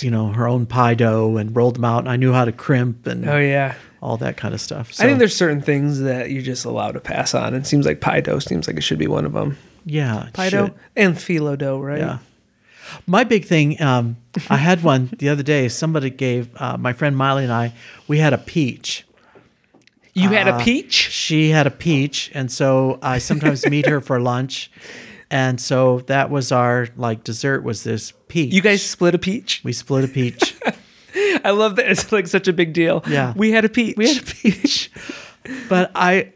[0.00, 2.52] you know, her own pie dough and rolled them out, and I knew how to
[2.52, 3.74] crimp and Oh yeah.
[4.02, 4.90] all that kind of stuff.
[4.98, 7.54] I think there's certain things that you're just allowed to pass on.
[7.54, 9.56] It seems like pie dough seems like it should be one of them.
[9.86, 11.98] yeah, Pie dough and phyllo dough, right?
[12.00, 12.18] Yeah.
[13.06, 14.16] My big thing, um,
[14.48, 15.68] I had one the other day.
[15.68, 17.72] Somebody gave uh, my friend Miley and I.
[18.08, 19.04] We had a peach.
[20.14, 20.92] You had Uh, a peach.
[20.92, 24.70] She had a peach, and so I sometimes meet her for lunch,
[25.30, 28.52] and so that was our like dessert was this peach.
[28.52, 29.60] You guys split a peach.
[29.64, 30.56] we split a peach.
[31.44, 31.90] I love that.
[31.90, 33.02] It's like such a big deal.
[33.08, 33.32] Yeah.
[33.36, 33.96] We had a peach.
[33.96, 34.90] we had a peach,
[35.68, 36.32] but I,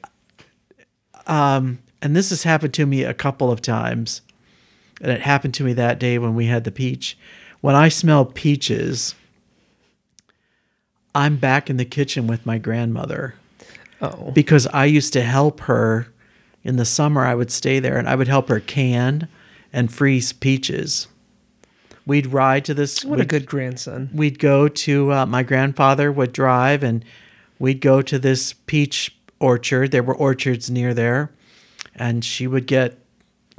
[1.26, 4.20] um, and this has happened to me a couple of times,
[5.04, 7.16] and it happened to me that day when we had the peach.
[7.60, 9.14] When I smell peaches,
[11.14, 13.34] I'm back in the kitchen with my grandmother.
[14.00, 14.32] Oh.
[14.32, 16.08] because I used to help her
[16.62, 17.24] in the summer.
[17.24, 19.28] I would stay there and I would help her can
[19.72, 21.06] and freeze peaches.
[22.04, 23.04] We'd ride to this.
[23.04, 24.10] What a good grandson.
[24.12, 27.02] We'd go to uh, my grandfather would drive and
[27.58, 29.90] we'd go to this peach orchard.
[29.90, 31.30] There were orchards near there,
[31.94, 32.98] and she would get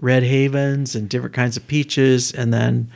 [0.01, 2.89] red havens and different kinds of peaches, and then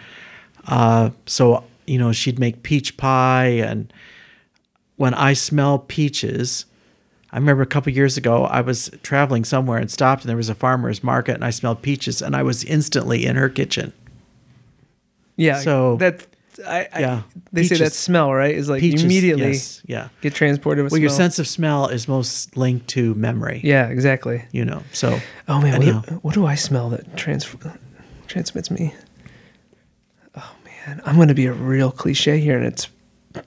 [0.68, 3.48] uh, so you know she'd make peach pie.
[3.48, 3.92] And
[4.98, 6.66] when I smell peaches,
[7.32, 10.50] I remember a couple years ago I was traveling somewhere and stopped, and there was
[10.50, 13.94] a farmer's market, and I smelled peaches, and I was instantly in her kitchen.
[15.36, 15.60] Yeah.
[15.60, 16.28] So- that
[16.68, 17.22] I, I Yeah.
[17.54, 20.10] they say that smell right is like Peaches, immediately yes, yeah.
[20.22, 23.62] get transported with Well, your sense of smell is most linked to memory.
[23.64, 24.44] Yeah, exactly.
[24.52, 25.20] You know, so.
[25.48, 27.48] Oh man, what, what do I smell that trans-
[28.28, 28.94] transmits me?
[30.36, 32.88] Oh man, I'm gonna be a real cliche here, and it's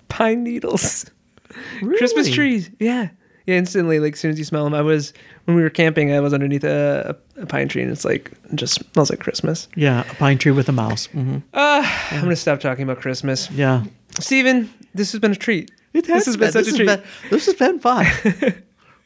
[0.09, 1.07] pine needles,
[1.81, 2.71] Christmas trees.
[2.79, 3.09] Yeah,
[3.47, 3.57] yeah.
[3.57, 5.13] Instantly, like as soon as you smell them, I was
[5.45, 6.13] when we were camping.
[6.13, 9.69] I was underneath a, a pine tree, and it's like just smells like Christmas.
[9.77, 11.07] Yeah, a pine tree with a mouse.
[11.07, 13.51] hmm Uh, I'm gonna stop talking about Christmas.
[13.51, 13.85] Yeah.
[14.19, 15.71] Stephen, this has been a treat.
[15.95, 16.87] It This has been such this a treat.
[16.87, 18.07] Been, this has been fun.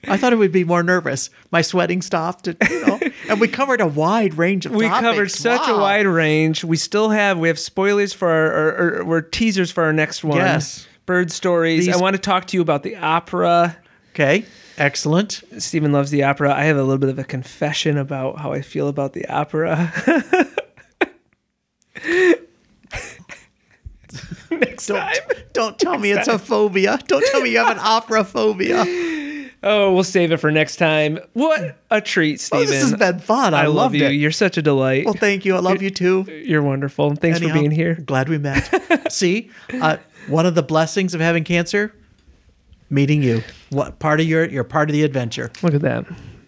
[0.08, 1.30] I thought it would be more nervous.
[1.50, 5.00] My sweating stopped, and, you know, and we covered a wide range of we topics.
[5.02, 6.62] covered such a wide range.
[6.62, 8.68] We still have we have spoilers for our or,
[9.02, 10.36] or, or teasers for our next one.
[10.38, 10.86] Yes.
[11.06, 11.86] Bird stories.
[11.86, 13.76] These- I want to talk to you about the opera.
[14.16, 14.46] Okay,
[14.78, 15.42] excellent.
[15.58, 16.50] Stephen loves the opera.
[16.54, 19.92] I have a little bit of a confession about how I feel about the opera.
[24.50, 25.14] next Don't, time.
[25.52, 26.98] don't tell me it's a phobia.
[27.06, 28.84] Don't tell me you have an opera phobia.
[29.62, 31.18] Oh, we'll save it for next time.
[31.34, 33.52] What a treat, Oh, this has been fun.
[33.52, 34.06] I, I love you.
[34.06, 34.12] it.
[34.12, 35.04] You're such a delight.
[35.04, 35.56] Well, thank you.
[35.56, 36.24] I love you too.
[36.46, 37.14] You're wonderful.
[37.16, 37.96] Thanks Anyhow, for being here.
[37.96, 39.12] Glad we met.
[39.12, 39.96] See, uh,
[40.28, 41.92] one of the blessings of having cancer,
[42.90, 43.42] meeting you.
[43.70, 45.50] What part of your you're part of the adventure.
[45.62, 46.04] Look at that.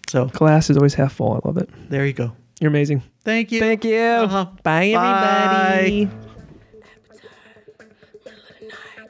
[0.07, 1.33] So Glass is always half full.
[1.33, 1.69] I love it.
[1.89, 2.33] there you go.
[2.59, 3.03] You're amazing.
[3.23, 3.59] Thank you.
[3.59, 3.97] Thank you.
[3.97, 4.45] Uh-huh.
[4.63, 6.05] Bye, everybody.
[6.05, 6.11] Bye.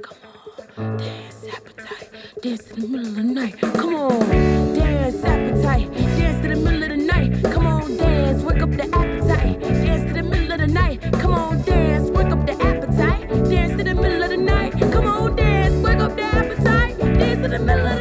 [0.01, 2.09] Come on, appetite,
[2.41, 3.59] dance in the middle of the night.
[3.59, 4.58] Come on.
[17.59, 17.98] melody.